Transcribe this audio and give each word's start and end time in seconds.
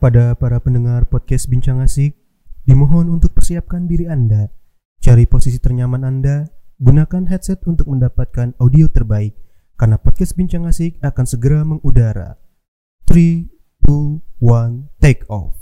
Kepada 0.00 0.32
para 0.32 0.56
pendengar 0.64 1.04
podcast 1.12 1.44
Bincang 1.44 1.84
Asik, 1.84 2.16
dimohon 2.64 3.12
untuk 3.12 3.36
persiapkan 3.36 3.84
diri 3.84 4.08
Anda. 4.08 4.48
Cari 4.96 5.28
posisi 5.28 5.60
ternyaman 5.60 6.08
Anda, 6.08 6.48
gunakan 6.80 7.28
headset 7.28 7.60
untuk 7.68 7.84
mendapatkan 7.84 8.56
audio 8.56 8.88
terbaik, 8.88 9.36
karena 9.76 10.00
podcast 10.00 10.40
Bincang 10.40 10.64
Asik 10.64 10.96
akan 11.04 11.28
segera 11.28 11.68
mengudara. 11.68 12.40
3, 13.12 13.44
2, 13.84 14.24
1, 14.40 14.88
take 15.04 15.28
off. 15.28 15.59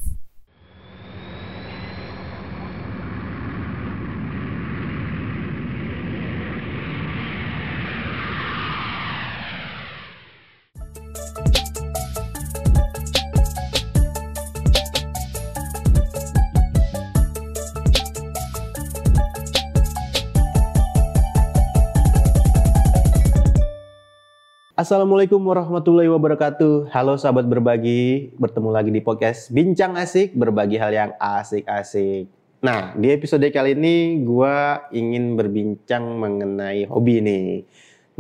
Assalamualaikum 24.79 25.43
warahmatullahi 25.43 26.07
wabarakatuh. 26.07 26.95
Halo 26.95 27.19
sahabat 27.19 27.51
berbagi, 27.51 28.31
bertemu 28.39 28.71
lagi 28.71 28.95
di 28.95 29.03
podcast 29.03 29.51
Bincang 29.51 29.99
Asik, 29.99 30.39
berbagi 30.39 30.79
hal 30.79 30.95
yang 30.95 31.11
asik-asik. 31.19 32.31
Nah, 32.63 32.95
di 32.95 33.11
episode 33.11 33.43
kali 33.51 33.75
ini 33.75 34.23
gue 34.23 34.55
ingin 34.95 35.35
berbincang 35.35 36.23
mengenai 36.23 36.87
hobi 36.87 37.19
nih. 37.19 37.67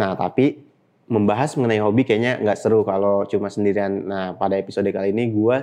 Nah, 0.02 0.18
tapi 0.18 0.58
membahas 1.06 1.54
mengenai 1.54 1.78
hobi 1.78 2.02
kayaknya 2.02 2.42
nggak 2.42 2.59
seru 2.59 2.82
kalau 2.82 3.22
cuma 3.30 3.54
sendirian. 3.54 4.10
Nah, 4.10 4.34
pada 4.34 4.59
episode 4.59 4.90
kali 4.90 5.14
ini 5.14 5.30
gue 5.30 5.56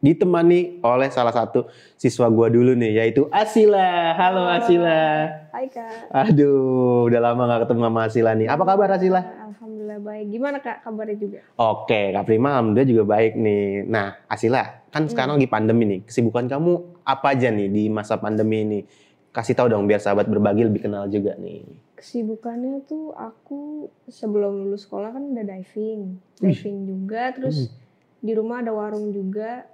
ditemani 0.00 0.80
oleh 0.80 1.12
salah 1.12 1.32
satu 1.32 1.68
siswa 2.00 2.26
gue 2.32 2.48
dulu 2.56 2.72
nih, 2.72 3.04
yaitu 3.04 3.28
Asila. 3.28 4.16
Halo 4.16 4.48
Asila. 4.48 5.28
Hai 5.52 5.68
kak. 5.68 6.08
Aduh, 6.08 7.06
udah 7.06 7.20
lama 7.20 7.44
nggak 7.44 7.68
ketemu 7.68 7.80
sama 7.84 8.00
Asila 8.08 8.32
nih. 8.32 8.48
Apa 8.48 8.64
kabar 8.64 8.96
Asila? 8.96 9.20
Alhamdulillah 9.20 10.00
baik. 10.00 10.26
Gimana 10.32 10.56
kak 10.64 10.88
kabarnya 10.88 11.16
juga? 11.20 11.40
Oke, 11.60 12.16
Kak 12.16 12.24
Prima 12.24 12.56
alhamdulillah 12.56 12.88
juga 12.88 13.04
baik 13.04 13.32
nih. 13.36 13.84
Nah, 13.84 14.16
Asila, 14.24 14.64
kan 14.88 15.04
sekarang 15.04 15.36
lagi 15.36 15.48
pandemi 15.52 15.84
nih. 15.84 16.00
Kesibukan 16.08 16.48
kamu 16.48 17.04
apa 17.04 17.36
aja 17.36 17.52
nih 17.52 17.68
di 17.68 17.92
masa 17.92 18.16
pandemi 18.16 18.64
ini? 18.64 18.80
Kasih 19.30 19.54
tahu 19.54 19.70
dong 19.70 19.86
biar 19.86 20.02
sahabat 20.02 20.26
berbagi 20.26 20.66
lebih 20.66 20.90
kenal 20.90 21.06
juga 21.06 21.38
nih. 21.38 21.62
Kesibukannya 21.94 22.82
tuh 22.88 23.12
aku 23.14 23.86
sebelum 24.08 24.64
lulus 24.64 24.88
sekolah 24.88 25.12
kan 25.12 25.22
udah 25.36 25.44
diving, 25.44 26.18
diving 26.40 26.88
juga. 26.88 27.30
Terus 27.36 27.70
di 28.18 28.32
rumah 28.32 28.64
ada 28.64 28.72
warung 28.72 29.12
juga. 29.12 29.68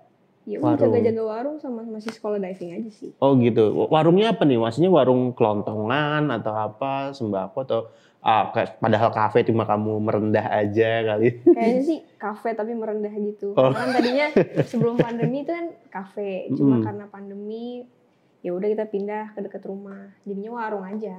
Ya 0.46 0.62
udah 0.62 0.78
jaga-jaga 0.78 1.22
warung 1.22 1.58
sama 1.58 1.82
masih 1.82 2.08
sekolah 2.08 2.38
diving 2.38 2.70
aja 2.72 2.90
sih. 2.94 3.10
Oh 3.18 3.34
gitu. 3.34 3.90
Warungnya 3.90 4.30
apa 4.30 4.46
nih? 4.46 4.56
Maksudnya 4.56 4.88
warung 4.88 5.34
kelontongan 5.34 6.30
atau 6.30 6.54
apa? 6.54 7.10
Sembako 7.10 7.58
atau 7.60 7.80
ah, 8.22 8.50
kayak- 8.50 8.78
padahal 8.78 9.10
kafe 9.10 9.42
cuma 9.42 9.62
kamu 9.62 9.98
merendah 10.00 10.46
aja 10.46 11.02
kali. 11.04 11.42
Kayaknya 11.56 11.82
sih 11.82 11.98
kafe 12.16 12.54
tapi 12.54 12.72
merendah 12.72 13.10
gitu. 13.12 13.52
Oh. 13.52 13.70
Karena 13.70 13.74
kan 13.76 13.90
tadinya 13.92 14.26
sebelum 14.62 14.94
pandemi 14.96 15.42
itu 15.42 15.50
kan 15.50 15.66
kafe. 15.88 16.46
Cuma 16.52 16.78
Mm. 16.78 16.84
karena 16.84 17.04
pandemi 17.06 17.66
ya 18.38 18.54
udah 18.54 18.68
kita 18.68 18.86
pindah 18.86 19.34
ke 19.34 19.42
dekat 19.42 19.62
rumah. 19.62 20.14
Jadinya 20.22 20.54
warung 20.54 20.86
aja. 20.86 21.18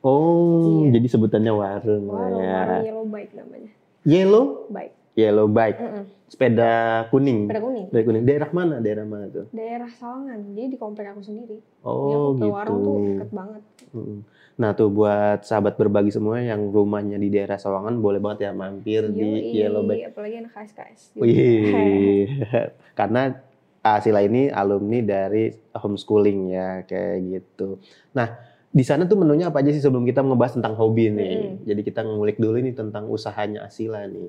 Oh, 0.00 0.86
Iya. 0.86 0.96
jadi 0.96 1.06
sebutannya 1.08 1.52
warung 1.52 2.06
Warung, 2.06 2.40
ya. 2.40 2.54
warung 2.56 2.84
yellow 2.86 3.04
bike 3.04 3.32
namanya. 3.34 3.72
Yellow, 4.00 4.44
Bike. 4.70 4.94
Yellow 5.20 5.44
bike, 5.46 5.76
Mm-mm. 5.76 6.04
sepeda 6.24 6.72
kuning. 7.08 7.44
Pada 7.44 7.60
kuning. 7.60 7.84
Sepeda 7.86 8.04
kuning. 8.04 8.22
Daerah 8.22 8.50
mana? 8.50 8.74
Daerah 8.78 9.04
mana 9.04 9.26
tuh? 9.28 9.46
daerah 9.50 9.90
Sawangan 9.90 10.38
jadi 10.48 10.68
di 10.68 10.78
komplek 10.78 11.06
aku 11.08 11.20
sendiri 11.20 11.58
Oh, 11.82 12.32
aku 12.32 12.38
ke 12.38 12.46
warung 12.46 12.80
tuh 12.80 12.92
gitu. 12.94 13.08
deket 13.12 13.30
banget 13.30 13.62
Mm. 13.90 14.22
Nah 14.54 14.70
tuh 14.70 14.86
buat 14.88 15.42
sahabat 15.42 15.74
berbagi 15.74 16.10
semua 16.10 16.38
yang 16.38 16.70
rumahnya 16.70 17.16
di 17.16 17.26
daerah 17.26 17.56
Sawangan 17.56 17.98
boleh 17.98 18.18
banget 18.18 18.46
ya 18.46 18.52
mampir 18.52 19.02
di 19.08 19.18
Yoi, 19.18 19.58
Yellow 19.58 19.82
Bike. 19.82 20.14
apalagi 20.14 20.36
anak 20.38 20.52
KSKS 20.52 21.00
Wih, 21.18 22.30
karena 22.98 23.34
Asila 23.80 24.20
ini 24.20 24.46
alumni 24.46 25.00
dari 25.00 25.48
homeschooling 25.72 26.40
ya 26.50 26.68
kayak 26.84 27.16
gitu. 27.24 27.80
Nah 28.12 28.36
di 28.70 28.84
sana 28.84 29.02
tuh 29.02 29.18
menunya 29.18 29.48
apa 29.48 29.58
aja 29.58 29.72
sih 29.72 29.80
sebelum 29.80 30.04
kita 30.04 30.20
ngebahas 30.20 30.54
tentang 30.54 30.76
hobi 30.76 31.08
nih. 31.08 31.34
Mm-mm. 31.34 31.66
Jadi 31.66 31.80
kita 31.82 32.00
ngulik 32.04 32.36
dulu 32.36 32.60
nih 32.60 32.70
tentang 32.70 33.08
usahanya 33.08 33.64
Asila 33.64 34.04
nih, 34.04 34.28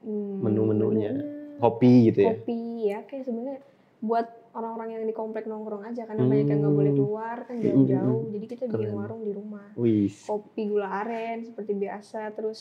Hmm, 0.00 0.40
Menu-menunya. 0.40 1.12
kopi 1.60 2.08
gitu 2.08 2.18
ya. 2.24 2.32
kopi 2.32 2.58
ya 2.88 2.98
kayak 3.04 3.28
sebenarnya 3.28 3.60
buat 4.00 4.24
orang-orang 4.50 4.96
yang 4.96 5.04
di 5.04 5.12
komplek 5.12 5.44
nongkrong 5.44 5.84
aja 5.84 6.08
karena 6.08 6.24
Hmm. 6.24 6.32
banyak 6.32 6.48
yang 6.48 6.60
nggak 6.64 6.72
boleh 6.74 6.92
keluar 6.96 7.36
kan 7.44 7.56
jauh-jauh 7.60 8.22
jadi 8.32 8.44
kita 8.48 8.64
Keren. 8.64 8.72
bikin 8.72 8.90
warung 8.90 9.22
di 9.22 9.32
rumah 9.36 9.68
Wih, 9.76 10.08
kopi 10.24 10.62
gula 10.66 10.88
aren 11.04 11.44
seperti 11.44 11.76
biasa 11.76 12.32
terus 12.32 12.60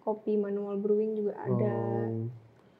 kopi 0.00 0.38
manual 0.38 0.78
brewing 0.78 1.18
juga 1.18 1.34
ada 1.36 1.74
Oh, 2.06 2.30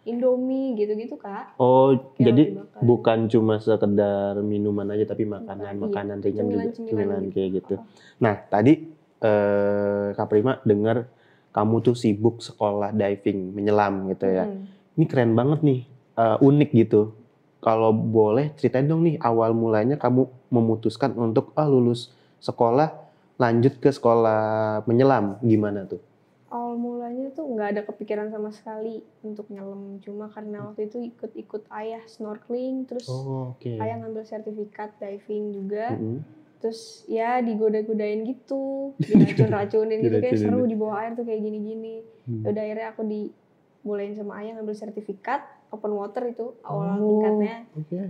indomie 0.07 0.79
gitu-gitu 0.79 1.19
kak 1.19 1.59
oh 1.59 1.99
Kayak 2.15 2.23
jadi 2.23 2.43
bukan 2.79 3.27
cuma 3.27 3.59
sekedar 3.59 4.39
minuman 4.39 4.87
aja 4.95 5.11
tapi 5.11 5.27
makanan 5.27 5.75
Iya, 5.75 5.83
makanan 5.83 6.17
ringan 6.23 6.47
juga 6.47 6.71
cemilan-cemilan 6.71 6.87
cemilan 6.87 7.23
gitu. 7.25 7.35
kayak 7.35 7.51
gitu. 7.59 7.75
Nah 8.23 8.35
tadi 8.47 8.73
eh, 9.19 10.07
Kak 10.15 10.29
Prima 10.31 10.63
dengar 10.63 11.11
kamu 11.57 11.81
tuh 11.81 11.97
sibuk 11.97 12.45
sekolah 12.45 12.93
diving 12.93 13.57
menyelam 13.57 14.13
gitu 14.13 14.29
ya. 14.29 14.45
Mm. 14.45 14.69
Ini 15.01 15.05
keren 15.09 15.33
banget 15.33 15.65
nih, 15.65 15.81
eh, 16.21 16.37
unik 16.45 16.71
gitu. 16.77 17.17
Kalau 17.65 17.97
boleh 17.97 18.53
ceritain 18.61 18.85
dong 18.85 19.09
nih 19.09 19.17
awal 19.25 19.57
mulanya 19.57 19.97
kamu 19.97 20.29
memutuskan 20.53 21.17
untuk 21.17 21.57
ah 21.57 21.65
lulus 21.65 22.13
sekolah 22.45 22.93
lanjut 23.41 23.81
ke 23.81 23.89
sekolah 23.89 24.85
menyelam 24.85 25.41
gimana 25.41 25.89
tuh? 25.89 26.01
awal 26.47 26.79
mulanya 26.79 27.29
tuh 27.35 27.45
nggak 27.53 27.69
ada 27.75 27.83
kepikiran 27.83 28.31
sama 28.31 28.55
sekali 28.55 29.03
untuk 29.27 29.51
nyelam 29.51 29.99
cuma 29.99 30.31
karena 30.31 30.71
waktu 30.71 30.87
itu 30.87 31.03
ikut-ikut 31.11 31.67
ayah 31.75 32.03
snorkeling 32.07 32.87
terus 32.87 33.11
Oh 33.11 33.59
oke. 33.59 33.67
ayah 33.83 33.99
ngambil 33.99 34.23
sertifikat 34.23 34.95
diving 35.03 35.53
juga 35.53 35.99
Mm-mm. 35.99 36.23
Terus 36.59 36.81
ya 37.07 37.39
digoda-godain 37.39 38.25
gitu 38.25 38.95
diracun-racunin 38.99 39.99
gitu 40.01 40.17
kayak 40.19 40.37
seru 40.37 40.65
di 40.65 40.75
bawah 40.75 40.97
air 40.99 41.13
tuh 41.13 41.23
kayak 41.23 41.41
gini-gini 41.41 42.01
Hmm. 42.23 42.43
udah 42.43 42.59
akhirnya 42.59 42.87
aku 42.91 43.03
dibolehin 43.05 44.13
sama 44.13 44.41
ayah 44.41 44.55
ngambil 44.55 44.75
sertifikat 44.75 45.41
open 45.69 45.93
water 45.93 46.27
itu 46.27 46.59
awal 46.61 46.97
Oh, 46.97 47.07
tingkatnya 47.15 47.57
Oke. 47.73 48.01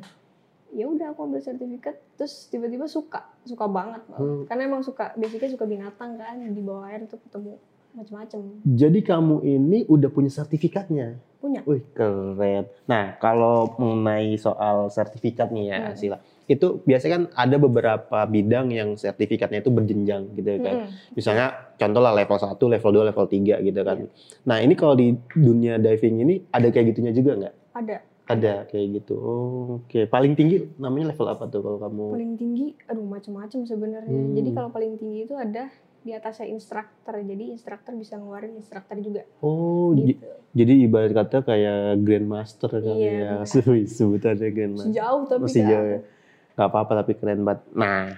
ya 0.72 0.84
udah 0.86 1.06
aku 1.10 1.20
ambil 1.22 1.38
sertifikat 1.38 2.00
terus 2.14 2.46
tiba-tiba 2.46 2.84
suka 2.86 3.28
suka 3.42 3.66
banget. 3.66 4.00
Hmm. 4.10 4.44
karena 4.44 4.62
emang 4.66 4.80
suka 4.80 5.12
basicnya 5.14 5.50
suka 5.50 5.64
binatang 5.64 6.16
kan 6.16 6.40
di 6.40 6.60
bawah 6.60 6.86
air 6.86 7.04
tuh 7.04 7.20
ketemu 7.20 7.60
macem-macem 7.92 8.40
Jadi 8.66 9.00
kamu 9.02 9.36
ini 9.42 9.78
udah 9.84 10.08
punya 10.08 10.28
sertifikatnya? 10.28 11.16
Punya. 11.36 11.60
Wih 11.62 11.84
keren. 11.92 12.68
Nah 12.84 13.16
kalau 13.16 13.72
mengenai 13.74 14.36
soal 14.36 14.88
sertifikat 14.88 15.48
nih 15.48 15.64
ya 15.66 15.78
Hmm. 15.78 15.92
Asila, 15.92 16.18
itu 16.46 16.78
biasanya 16.80 17.12
kan 17.12 17.24
ada 17.34 17.56
beberapa 17.56 18.18
bidang 18.24 18.70
yang 18.70 18.94
sertifikatnya 18.94 19.60
itu 19.60 19.68
berjenjang 19.68 20.30
gitu 20.32 20.46
ya 20.46 20.60
kan. 20.60 20.74
Mm-mm. 20.80 21.12
Misalnya 21.12 21.46
contoh 21.74 21.98
lah 21.98 22.12
level 22.12 22.38
1, 22.38 22.54
level 22.54 22.90
2, 22.94 23.02
level 23.04 23.26
3 23.26 23.60
gitu 23.60 23.80
kan. 23.82 23.96
Iya. 23.98 24.08
Nah 24.44 24.56
ini 24.58 24.74
kalau 24.74 24.94
di 24.94 25.06
dunia 25.28 25.74
diving 25.76 26.22
ini 26.22 26.34
ada 26.48 26.66
kayak 26.68 26.86
gitunya 26.88 27.10
juga 27.10 27.34
nggak? 27.36 27.54
ada 27.74 27.96
Ada 28.26 28.66
kayak 28.66 28.86
gitu. 28.96 29.14
Oh, 29.14 29.66
Oke, 29.80 30.02
paling 30.04 30.34
tinggi 30.34 30.58
namanya 30.76 31.10
level 31.10 31.26
apa 31.28 31.46
tuh 31.46 31.60
kalau 31.60 31.78
kamu? 31.78 32.04
paling 32.12 32.32
tinggi 32.34 32.66
aduh 32.86 33.02
macam-macam 33.02 33.60
sebenarnya 33.62 34.10
Hmm. 34.16 34.34
jadi 34.34 34.50
kalau 34.52 34.70
paling 34.70 34.92
tinggi 34.96 35.20
itu 35.22 35.34
ada 35.34 35.70
di 36.00 36.10
atasnya 36.10 36.46
instruktur 36.46 37.14
jadi 37.16 37.44
instruktur 37.48 37.94
bisa 37.94 38.14
ngeluarin 38.14 38.54
instruktur 38.54 38.94
juga 38.96 39.22
Oh, 39.38 39.90
gitu 39.92 40.22
jadi 40.52 40.72
ibarat 40.80 41.12
kata 41.12 41.42
kayak 41.42 42.00
grandmaster 42.00 42.70
kali 42.72 42.99
Iya, 43.04 43.42
ya. 43.42 43.62
Sebutannya 43.92 44.49
grandmaster. 44.49 44.88
sejauh 44.88 45.22
tapi 45.25 45.42
Masih 45.44 45.62
jauh 45.64 45.87
ya. 45.88 45.99
Gak 46.56 46.67
apa-apa 46.67 46.93
tapi 46.99 47.12
keren 47.14 47.41
banget. 47.43 47.62
Nah, 47.70 48.17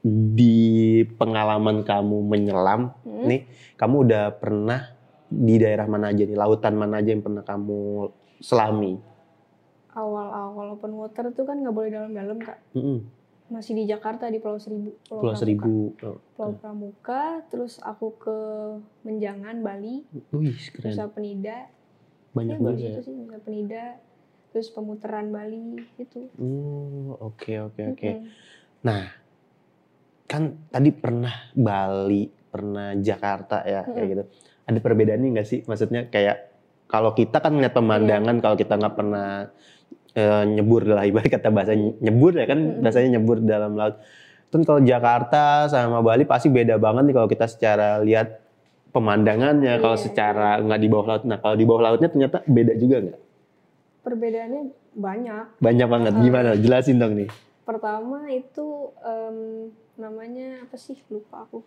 di 0.00 0.56
pengalaman 1.12 1.82
kamu 1.82 2.16
menyelam, 2.22 2.94
Hmm. 3.00 3.26
nih 3.26 3.44
kamu 3.74 3.96
udah 4.02 4.24
pernah 4.32 4.94
di 5.26 5.54
daerah 5.56 5.84
mana 5.84 6.08
aja 6.08 6.22
nih? 6.22 6.34
Lautan 6.34 6.74
mana 6.74 6.98
aja 6.98 7.10
yang 7.10 7.20
pernah 7.20 7.42
kamu 7.42 8.08
selami? 8.38 8.94
awal-awal 9.90 10.72
open 10.72 10.94
water 10.94 11.28
tuh 11.30 11.42
kan 11.42 11.58
nggak 11.58 11.74
boleh 11.74 11.90
dalam-dalam 11.90 12.38
kak 12.38 12.62
Mm-mm. 12.72 13.02
masih 13.50 13.74
di 13.74 13.84
Jakarta 13.84 14.30
di 14.30 14.38
Pulau 14.38 14.56
Seribu 14.56 14.94
Pulau 15.02 15.18
Pramuka. 15.26 15.34
Seribu. 15.36 15.74
Oh, 15.98 16.18
Pulau 16.32 16.52
Pramuka 16.54 17.22
terus 17.50 17.82
aku 17.82 18.14
ke 18.14 18.36
Menjangan 19.02 19.58
Bali 19.58 20.06
Wih, 20.30 20.54
Nusa 20.54 20.70
keren. 20.70 21.10
Penida 21.10 21.66
Banyak 22.30 22.54
ya 22.54 22.62
baru 22.62 22.70
banget 22.72 22.86
ya. 22.88 23.02
sih 23.02 23.12
Nusa 23.12 23.38
Penida 23.42 23.98
terus 24.50 24.68
pemutaran 24.68 25.30
Bali 25.30 25.78
itu 25.94 26.26
Oh, 26.36 27.14
oke 27.22 27.52
oke 27.64 27.80
oke. 27.88 28.10
Nah, 28.80 29.06
kan 30.24 30.42
tadi 30.66 30.90
pernah 30.90 31.34
Bali, 31.52 32.26
pernah 32.26 32.94
Jakarta 32.94 33.62
ya 33.62 33.82
kayak 33.84 33.94
Mm-mm. 33.96 34.10
gitu. 34.10 34.22
Ada 34.66 34.78
perbedaannya 34.78 35.28
nggak 35.34 35.48
sih? 35.48 35.60
Maksudnya 35.64 36.06
kayak 36.06 36.50
kalau 36.86 37.10
kita 37.12 37.38
kan 37.38 37.54
ngeliat 37.54 37.70
pemandangan 37.70 38.36
kalau 38.38 38.54
kita 38.54 38.74
nggak 38.74 38.94
pernah 38.94 39.28
eh, 40.12 40.42
nyebur 40.48 40.82
lah 40.84 41.06
ibarat 41.06 41.30
kata 41.30 41.48
bahasa 41.48 41.72
nyebur 41.76 42.34
ya 42.34 42.46
kan 42.46 42.58
Mm-mm. 42.58 42.82
bahasanya 42.82 43.18
nyebur 43.18 43.38
dalam 43.40 43.74
laut. 43.74 44.02
Kan 44.50 44.66
kalau 44.66 44.82
Jakarta 44.82 45.70
sama 45.70 46.02
Bali 46.02 46.26
pasti 46.26 46.50
beda 46.50 46.74
banget 46.74 47.06
nih 47.06 47.14
kalau 47.14 47.28
kita 47.30 47.46
secara 47.46 48.02
lihat 48.02 48.42
pemandangannya 48.90 49.78
kalau 49.78 49.94
Iya. 49.94 50.04
secara 50.10 50.58
nggak 50.58 50.80
di 50.80 50.88
bawah 50.90 51.06
laut. 51.06 51.22
Nah 51.22 51.38
kalau 51.38 51.54
di 51.54 51.62
bawah 51.62 51.82
lautnya 51.86 52.10
ternyata 52.10 52.42
beda 52.42 52.74
juga 52.74 52.96
nggak? 52.98 53.18
Perbedaannya 54.00 54.62
banyak. 54.92 55.44
Banyak 55.58 55.86
banget. 55.86 56.12
Uh-uh. 56.14 56.24
Gimana? 56.24 56.50
Jelasin 56.54 56.96
dong 56.96 57.14
nih. 57.14 57.28
Pertama 57.62 58.26
itu 58.26 58.66
em, 58.98 59.36
namanya 59.94 60.64
apa 60.64 60.74
sih? 60.74 60.96
Lupa 61.06 61.44
aku. 61.44 61.60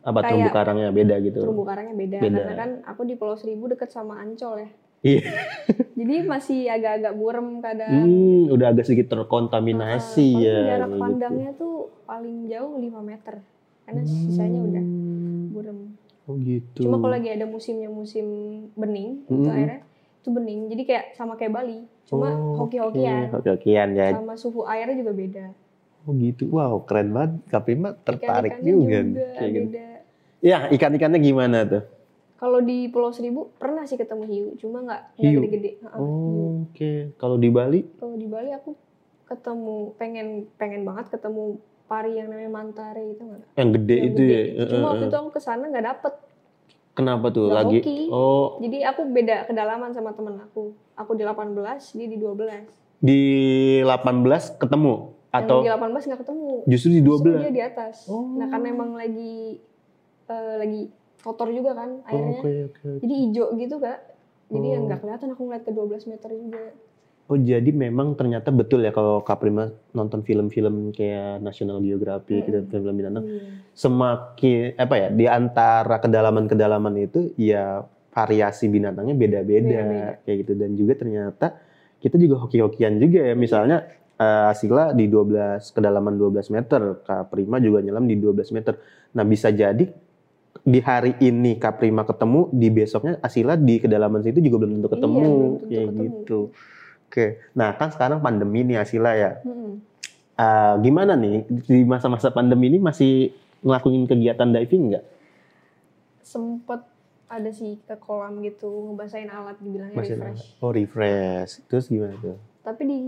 Apa 0.00 0.18
Kayak- 0.18 0.28
terumbu 0.32 0.48
karangnya 0.50 0.88
beda 0.90 1.14
gitu? 1.20 1.40
Terumbu 1.40 1.62
karangnya 1.62 1.92
beda. 1.92 2.18
Beda. 2.18 2.38
Karena 2.40 2.54
kan 2.56 2.70
aku 2.86 3.02
di 3.04 3.14
Pulau 3.14 3.36
Seribu 3.36 3.68
deket 3.68 3.90
sama 3.90 4.16
Ancol 4.16 4.64
ya. 4.64 4.70
Iya. 5.02 5.22
Jadi 6.00 6.14
masih 6.24 6.58
agak-agak 6.66 7.12
burem 7.12 7.60
kadang. 7.60 7.92
Hmm, 8.00 8.48
udah 8.48 8.66
agak 8.70 8.84
sedikit 8.84 9.12
terkontaminasi 9.12 10.28
Uh-uh. 10.30 10.40
ya. 10.40 10.56
Jarak 10.70 10.88
gitu. 10.88 11.00
pandangnya 11.00 11.50
tuh 11.52 11.74
paling 12.04 12.46
jauh 12.46 12.74
5 12.74 13.00
meter. 13.02 13.34
Karena 13.82 14.02
sisanya 14.02 14.60
udah 14.62 14.82
Hmm. 14.82 15.50
burem. 15.50 15.78
Oh 16.24 16.38
gitu. 16.38 16.86
Cuma 16.86 16.96
kalau 16.96 17.10
lagi 17.10 17.28
ada 17.28 17.44
musimnya 17.44 17.90
musim 17.90 18.24
bening, 18.72 19.26
itu 19.26 19.34
Mm-mm. 19.34 19.82
Itu 20.20 20.28
bening. 20.28 20.68
Jadi 20.68 20.82
kayak 20.84 21.04
sama 21.16 21.34
kayak 21.34 21.52
Bali. 21.52 21.78
Cuma 22.04 22.28
Oh, 22.30 22.64
hoki-hokian. 22.64 23.32
Hoki-hokian 23.32 23.88
ya. 23.96 24.12
Sama 24.12 24.36
suhu 24.36 24.68
airnya 24.68 24.94
juga 24.94 25.12
beda. 25.16 25.46
Oh 26.04 26.12
gitu. 26.12 26.48
Wow, 26.48 26.84
keren 26.84 27.10
banget. 27.10 27.32
Kapima 27.48 27.96
tertarik 27.96 28.60
Ikan-ikannya 28.60 28.72
juga. 28.72 28.98
juga 29.00 29.26
kayak 29.34 29.50
gitu. 29.50 29.66
beda. 29.66 29.88
Ya, 30.40 30.58
ikan-ikannya 30.70 31.20
gimana 31.20 31.58
tuh? 31.64 31.84
Kalau 32.36 32.64
di 32.64 32.88
Pulau 32.88 33.12
Seribu 33.12 33.52
pernah 33.60 33.84
sih 33.84 34.00
ketemu 34.00 34.24
hiu, 34.24 34.46
cuma 34.56 34.80
nggak 34.80 35.02
gede-gede. 35.20 35.70
Oh, 35.92 36.64
oke. 36.64 37.12
Kalau 37.16 37.36
di 37.36 37.52
Bali? 37.52 37.84
Kalau 38.00 38.16
di 38.16 38.24
Bali 38.24 38.48
aku 38.48 38.72
ketemu 39.28 39.92
pengen 39.94 40.48
pengen 40.56 40.82
banget 40.82 41.12
ketemu 41.12 41.60
pari 41.84 42.16
yang 42.16 42.32
namanya 42.32 42.48
mantare 42.50 43.04
itu 43.04 43.20
nggak? 43.20 43.44
Yang 43.54 43.68
gede 43.76 43.92
Yang 43.94 44.08
itu 44.08 44.20
gede. 44.24 44.40
ya. 44.56 44.64
Cuma 44.64 44.80
Eh, 44.80 44.88
waktu 44.88 45.04
eh, 45.04 45.08
itu 45.12 45.16
aku 45.20 45.30
ke 45.30 45.40
sana 45.40 45.64
nggak 45.68 45.86
dapet. 45.86 46.12
Kenapa 46.92 47.30
tuh 47.30 47.46
nggak 47.46 47.56
lagi? 47.56 47.78
hoki. 47.80 47.98
Oh, 48.08 48.58
Jadi 48.58 48.78
aku 48.82 49.00
beda 49.08 49.36
kedalaman 49.44 49.90
sama 49.90 50.10
temen 50.10 50.36
aku. 50.36 50.74
Aku 50.94 51.14
di 51.14 51.22
18, 51.22 51.54
dia 51.92 52.06
di 52.06 52.16
12. 52.16 52.66
di 53.00 53.20
18 53.80 54.20
ketemu 54.56 54.94
atau 55.30 55.58
Yang 55.58 55.72
di 55.72 55.72
18 55.72 56.04
nggak 56.04 56.20
ketemu. 56.20 56.50
justru 56.66 56.88
di 56.90 57.00
Justru 57.00 57.30
12? 57.30 57.40
dia 57.40 57.52
di 57.52 57.62
atas. 57.64 57.96
Oh. 58.06 58.34
Nah 58.34 58.46
karena 58.46 58.66
emang 58.68 58.90
lagi 58.92 59.56
eh, 60.26 60.54
lagi 60.56 60.80
kotor 61.18 61.48
juga 61.48 61.72
kan 61.74 61.90
Oh, 62.00 62.08
airnya. 62.08 62.38
Oke, 62.38 62.52
oke. 62.66 62.88
Jadi 63.00 63.14
hijau 63.16 63.46
gitu 63.54 63.76
kak. 63.78 63.98
Jadi 64.48 64.66
Oh. 64.66 64.72
yang 64.72 64.82
nggak 64.84 65.00
kelihatan 65.00 65.28
aku 65.30 65.42
ngeliat 65.42 65.62
ke 65.62 65.70
12 65.70 66.04
meter 66.06 66.30
juga. 66.30 66.64
Oh, 67.30 67.38
jadi 67.38 67.70
memang 67.70 68.12
ternyata 68.12 68.50
betul 68.50 68.82
ya 68.82 68.90
kalau 68.90 69.22
Kaprima 69.22 69.64
nonton 69.90 70.20
film-film 70.20 70.90
kayak 70.90 71.38
National 71.38 71.78
Geographic 71.78 72.42
gitu, 72.42 72.66
film-film 72.66 72.96
binatang, 72.96 73.22
Iya. 73.22 73.42
semakin 73.72 74.74
apa 74.74 74.94
ya 74.96 75.08
di 75.08 75.24
antara 75.24 75.96
kedalaman-kedalaman 75.96 76.90
itu 76.98 77.30
ya 77.36 77.86
variasi 78.10 78.66
binatangnya 78.66 79.14
beda-beda 79.14 79.80
kayak 80.20 80.36
gitu. 80.42 80.52
Dan 80.54 80.74
juga 80.74 80.92
ternyata 80.94 81.54
kita 81.96 82.18
juga 82.18 82.42
hoki-hokian 82.42 82.98
juga 82.98 83.22
ya. 83.24 83.34
Misalnya 83.34 83.86
eh, 84.16 84.50
Asila 84.50 84.90
di 84.90 85.06
12 85.06 85.70
kedalaman 85.70 86.18
12 86.18 86.50
meter 86.50 86.98
Kak 87.00 87.30
Prima 87.30 87.56
juga 87.56 87.78
nyelam 87.78 88.04
di 88.04 88.18
12 88.18 88.50
meter. 88.50 88.74
Nah 89.12 89.22
bisa 89.22 89.48
jadi 89.48 89.86
di 90.60 90.80
hari 90.82 91.14
ini 91.20 91.56
Kak 91.56 91.78
Prima 91.78 92.02
ketemu 92.02 92.50
di 92.50 92.68
besoknya 92.68 93.22
Asila 93.22 93.54
di 93.54 93.78
kedalaman 93.78 94.18
situ 94.20 94.42
juga 94.42 94.60
belum 94.60 94.76
tentu 94.76 94.88
Iya, 94.88 94.94
ketemu. 94.98 95.14
belum 95.16 95.30
tentu 95.30 95.62
kayak 95.64 95.86
ketemu. 95.86 96.02
gitu 96.02 96.40
oke 97.10 97.26
nah 97.52 97.74
kan 97.74 97.90
sekarang 97.90 98.22
pandemi 98.22 98.62
nih 98.62 98.78
Asila 98.78 99.12
ya 99.12 99.42
Mm-mm. 99.42 99.82
Eh, 100.40 100.74
gimana 100.80 101.20
nih 101.20 101.44
di 101.68 101.84
masa-masa 101.84 102.32
pandemi 102.32 102.72
ini 102.72 102.80
masih 102.80 103.28
ngelakuin 103.60 104.08
kegiatan 104.08 104.48
diving 104.48 104.88
nggak? 104.88 105.04
Sempet 106.24 106.80
ada 107.28 107.50
sih 107.52 107.76
ke 107.84 107.92
kolam 108.00 108.40
gitu 108.40 108.88
ngebasahin 108.88 109.28
alat 109.28 109.60
dibilangnya 109.60 110.00
Masih 110.00 110.16
refresh. 110.16 110.44
Oh 110.58 110.72
refresh. 110.72 111.52
Terus 111.68 111.92
gimana 111.92 112.16
tuh? 112.16 112.40
Tapi 112.64 112.82
di 112.82 112.98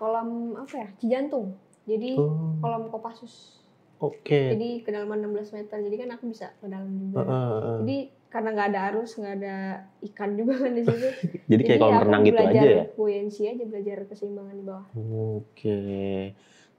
kolam 0.00 0.56
apa 0.56 0.74
ya? 0.74 0.88
Cijantung. 0.96 1.52
Jadi 1.84 2.16
Oh, 2.16 2.56
kolam 2.58 2.88
Kopassus. 2.88 3.60
oke. 4.00 4.40
Jadi 4.56 4.80
kedalaman 4.80 5.20
16 5.22 5.52
meter. 5.52 5.84
Jadi 5.84 5.96
kan 6.00 6.16
aku 6.16 6.32
bisa 6.32 6.48
ke 6.56 6.64
dalam 6.64 6.88
juga. 6.96 7.20
Heeh, 7.20 7.28
heeh. 7.52 7.76
Jadi 7.76 7.98
karena 8.30 8.48
nggak 8.54 8.68
ada 8.70 8.80
arus, 8.94 9.18
nggak 9.18 9.34
ada 9.42 9.56
ikan 10.06 10.30
juga 10.38 10.54
kan 10.62 10.70
di 10.70 10.82
situ. 10.86 11.08
Jadi 11.50 11.62
kayak 11.66 11.80
kolam 11.82 11.98
aku 11.98 12.04
renang 12.06 12.22
gitu 12.22 12.42
aja 12.46 12.62
ya? 12.62 12.84
buoyancy 12.94 13.42
aja, 13.50 13.64
belajar 13.66 13.98
keseimbangan 14.06 14.54
di 14.54 14.64
bawah. 14.64 14.86
Oke. 15.34 15.80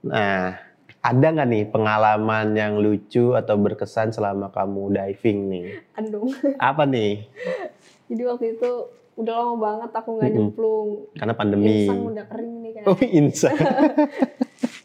Nah, 0.08 0.56
ada 1.04 1.28
nggak 1.28 1.48
nih 1.52 1.64
pengalaman 1.68 2.48
yang 2.56 2.80
lucu 2.80 3.36
atau 3.36 3.60
berkesan 3.60 4.16
selama 4.16 4.48
kamu 4.56 4.96
diving 4.96 5.40
nih? 5.52 5.68
Andung. 6.00 6.32
Apa 6.72 6.88
nih? 6.88 7.28
Jadi 8.10 8.22
waktu 8.24 8.46
itu 8.56 8.72
udah 9.20 9.34
lama 9.36 9.56
banget 9.60 9.92
aku 9.92 10.10
nggak 10.16 10.32
nyemplung. 10.32 10.90
Karena 11.20 11.34
pandemi. 11.36 11.84
Insang 11.84 12.16
udah 12.16 12.26
kering 12.32 12.54
nih 12.64 12.72
kan. 12.80 12.84
Oh, 12.88 12.98
insa. 13.04 13.50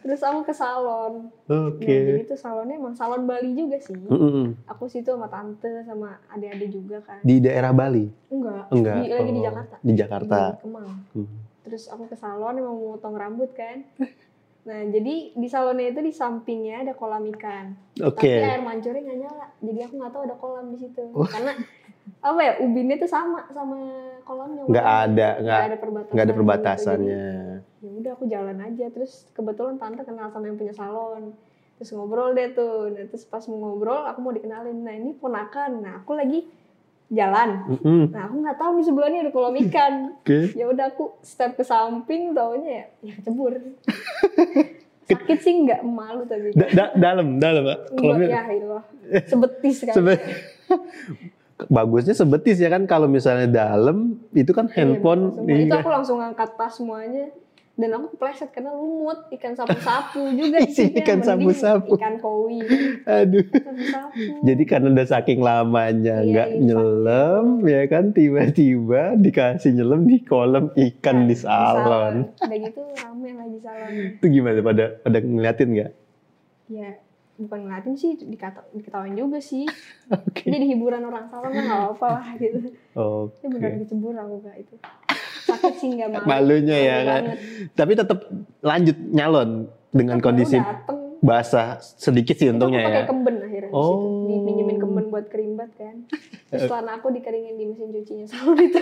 Terus 0.07 0.23
aku 0.23 0.47
ke 0.47 0.55
salon. 0.55 1.35
Oke. 1.51 1.83
Nah, 1.83 2.03
jadi 2.15 2.23
itu 2.23 2.37
salonnya 2.39 2.79
emang 2.79 2.95
salon 2.95 3.27
Bali 3.27 3.51
juga 3.59 3.75
sih. 3.83 3.99
Mm-mm. 3.99 4.55
Aku 4.71 4.87
situ 4.87 5.11
sama 5.11 5.27
tante 5.27 5.83
sama 5.83 6.23
adik-adik 6.31 6.71
juga 6.71 7.03
kan. 7.03 7.19
Di 7.27 7.43
daerah 7.43 7.75
Bali? 7.75 8.07
Enggak. 8.31 8.71
Enggak. 8.71 9.03
Di, 9.03 9.11
lagi 9.11 9.33
di 9.35 9.43
Oh, 9.43 9.47
Jakarta. 9.51 9.75
Di 9.83 9.93
Jakarta. 9.99 10.39
Di 10.55 10.63
Kemang. 10.63 10.91
Hmm. 11.11 11.29
Terus 11.67 11.91
aku 11.91 12.07
ke 12.07 12.15
salon 12.15 12.55
emang 12.55 12.79
mau 12.79 12.95
potong 12.95 13.19
rambut 13.19 13.51
kan. 13.53 13.83
Nah, 14.67 14.83
jadi 14.91 15.31
di 15.31 15.47
salonnya 15.47 15.95
itu 15.95 16.03
di 16.03 16.11
sampingnya 16.11 16.83
ada 16.83 16.93
kolam 16.99 17.23
ikan. 17.39 17.79
Oke. 18.03 18.27
Tapi 18.27 18.51
air 18.51 18.59
mancurnya 18.67 18.99
nggak 18.99 19.19
nyala. 19.23 19.47
Jadi 19.63 19.79
aku 19.79 19.95
nggak 19.95 20.11
tahu 20.11 20.23
ada 20.27 20.37
kolam 20.43 20.67
di 20.75 20.79
situ. 20.83 21.07
Oh. 21.15 21.23
Karena 21.23 21.55
apa 22.27 22.41
ya 22.41 22.53
ubinnya 22.59 22.97
tuh 22.97 23.07
sama 23.07 23.47
sama 23.49 23.79
kolamnya. 24.23 24.63
Nggak 24.65 24.87
ada, 24.87 25.29
nggak- 25.33 25.39
nggak 25.41 25.63
ada 25.63 25.79
perbatasan. 25.79 26.11
Nggak 26.11 26.21
ada 26.21 26.27
gitu. 26.27 26.39
perbatasannya. 26.39 27.27
Ya 27.79 27.91
udah 27.93 28.11
aku 28.13 28.25
jalan 28.27 28.59
aja. 28.61 28.87
Terus 28.89 29.13
kebetulan 29.31 29.75
tante 29.77 30.03
kenal 30.03 30.29
sama 30.29 30.45
yang 30.45 30.57
punya 30.57 30.73
salon. 30.73 31.33
Terus 31.77 31.91
ngobrol 31.93 32.33
deh 32.33 32.51
tuh. 32.51 32.89
Nah, 32.89 33.07
terus 33.07 33.23
pas 33.25 33.45
mau 33.45 33.59
ngobrol 33.61 34.03
aku 34.03 34.19
mau 34.19 34.31
dikenalin. 34.31 34.75
Nah 34.77 34.93
ini 34.93 35.15
ponakan. 35.15 35.71
Nah 35.79 35.93
aku 35.99 36.13
lagi 36.13 36.43
jalan. 37.07 37.51
Nah 38.11 38.23
aku 38.25 38.35
nggak 38.37 38.57
tahu 38.57 38.71
nih 38.75 38.85
sebelahnya 38.85 39.19
ada 39.21 39.31
kolam 39.31 39.55
ikan. 39.61 39.95
Oke. 40.19 40.51
ya 40.53 40.67
udah 40.67 40.91
aku 40.91 41.15
step 41.21 41.55
ke 41.55 41.63
samping 41.63 42.35
taunya 42.35 42.71
ya 42.73 42.85
ya 43.01 43.13
kecebur 43.15 43.55
sakit 45.07 45.39
sih 45.39 45.55
nggak 45.63 45.87
malu 45.87 46.27
tapi 46.27 46.51
Da- 46.51 46.67
da- 46.69 46.95
dalam, 46.97 47.39
dalam, 47.39 47.63
Pak. 47.63 47.95
Kolamnya 47.95 48.27
ya 48.27 48.43
ilah 48.51 48.83
sebetis 49.23 49.87
kan 49.87 49.95
Sebe- 49.95 50.19
bagusnya 51.67 52.13
sebetis 52.13 52.57
ya 52.57 52.69
kan 52.69 52.85
kalau 52.85 53.07
misalnya 53.07 53.47
dalam 53.47 53.99
itu 54.31 54.51
kan 54.51 54.67
Iya, 54.67 54.77
handphone 54.77 55.23
semua. 55.33 55.53
itu 55.55 55.67
iya. 55.67 55.77
aku 55.77 55.89
langsung 55.89 56.19
angkat 56.19 56.51
tas 56.55 56.75
semuanya. 56.75 57.33
Dan 57.77 57.93
aku 57.93 58.17
kepleset 58.17 58.49
karena 58.51 58.73
lumut 58.73 59.29
ikan 59.31 59.53
sapu-sapu 59.53 60.33
juga 60.41 60.65
Isi 60.65 60.97
ikan 60.97 61.21
sapu-sapu. 61.21 61.93
ikan 61.95 62.17
koi 62.17 62.65
aduh. 63.07 63.45
Sapu-sapu. 63.45 64.21
Jadi 64.43 64.63
karena 64.65 64.89
udah 64.91 65.07
saking 65.07 65.41
lamanya 65.41 66.17
Iya, 66.19 66.25
nggak 66.25 66.49
iya, 66.51 66.61
nyelam 66.63 67.45
ya 67.63 67.83
kan 67.85 68.05
tiba-tiba 68.11 69.13
dikasih 69.15 69.77
nyelam 69.77 70.05
di 70.05 70.17
kolam 70.21 70.73
ikan 70.73 71.17
Nah, 71.19 71.27
di 71.27 71.37
salon. 71.37 72.15
udah 72.35 72.59
gitu 72.59 72.81
rame 72.97 73.29
lah 73.31 73.47
di 73.47 73.61
salon. 73.61 73.91
Itu 74.15 74.27
gimana 74.27 74.59
pada 74.63 74.85
pada 74.99 75.19
ngeliatin 75.19 75.69
nggak? 75.71 75.91
Ya 76.69 76.91
bukan 77.39 77.59
ngeliatin 77.63 77.95
sih 77.95 78.17
dikata 78.17 78.65
diketawain 78.71 79.13
juga 79.13 79.39
sih. 79.39 79.69
Oke. 80.17 80.45
Jadi 80.45 80.65
hiburan 80.69 81.03
orang 81.03 81.29
salon 81.29 81.51
mah 81.51 81.63
nggak 81.63 81.83
apa 81.95 82.07
lah 82.11 82.27
gitu. 82.37 82.59
Oke. 82.93 83.37
Itu 83.37 83.47
benar 83.51 83.71
kecebur 83.79 84.15
aku 84.15 84.37
kak 84.41 84.57
itu. 84.59 84.75
Sakit 85.45 85.75
sih 85.77 85.89
nggak 85.93 86.09
malu. 86.11 86.25
Malunya 86.27 86.77
ya 86.77 86.97
kan 87.03 87.23
tapi 87.73 87.93
tetap 87.95 88.19
lanjut 88.61 88.97
nyalon 89.09 89.51
dengan 89.91 90.19
Aku 90.19 90.27
kondisi 90.27 90.59
basah 91.19 91.79
sedikit 91.81 92.37
sih 92.37 92.51
untungnya 92.51 92.79
itu 92.79 92.85
aku 92.85 92.93
ya 92.93 92.99
pakai 92.99 93.09
kemben 93.09 93.35
akhirnya 93.39 93.71
di 93.71 93.75
Oh. 93.75 93.89
situ 93.89 94.07
dipinjemin 94.29 94.77
kemben 94.77 95.05
buat 95.09 95.27
kerimbat 95.29 95.71
kan. 95.75 95.97
Terus 96.51 96.67
celana 96.67 96.99
aku 96.99 97.09
dikeringin 97.11 97.55
di 97.55 97.65
mesin 97.67 97.89
cucinya 97.91 98.27
salon 98.27 98.59
itu. 98.67 98.81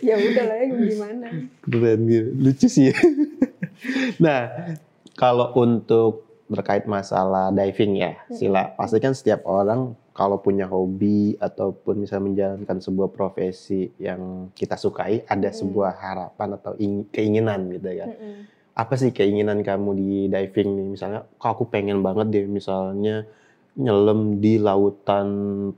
Ya 0.00 0.14
udah 0.16 0.44
lah 0.44 0.56
ya 0.56 0.66
gimana. 0.70 1.26
Keren 1.60 2.00
gitu. 2.06 2.28
Lucu 2.34 2.66
sih. 2.66 2.88
nah, 4.18 4.72
kalau 5.14 5.52
untuk 5.54 6.27
terkait 6.48 6.88
masalah 6.88 7.52
diving 7.52 8.00
ya, 8.00 8.16
Sila, 8.28 8.72
pasti 8.72 8.96
kan 8.98 9.12
setiap 9.12 9.44
orang 9.44 9.92
kalau 10.16 10.40
punya 10.40 10.66
hobi 10.66 11.36
ataupun 11.38 12.02
misalnya 12.02 12.24
menjalankan 12.26 12.78
sebuah 12.80 13.12
profesi 13.12 13.92
yang 14.00 14.50
kita 14.50 14.74
sukai, 14.74 15.22
ada 15.28 15.52
Mm. 15.52 15.58
sebuah 15.60 15.92
harapan 15.94 16.48
atau 16.56 16.72
ing- 16.80 17.06
keinginan 17.12 17.68
gitu 17.70 17.92
ya. 17.92 18.08
Apa 18.72 18.94
sih 18.94 19.12
keinginan 19.12 19.60
kamu 19.60 19.90
di 19.94 20.10
diving 20.26 20.70
nih? 20.74 20.86
Misalnya, 20.88 21.20
kok 21.36 21.50
aku 21.52 21.64
pengen 21.68 22.00
banget 22.00 22.32
deh 22.32 22.46
misalnya 22.48 23.28
nyelam 23.78 24.42
di 24.42 24.58
lautan 24.58 25.28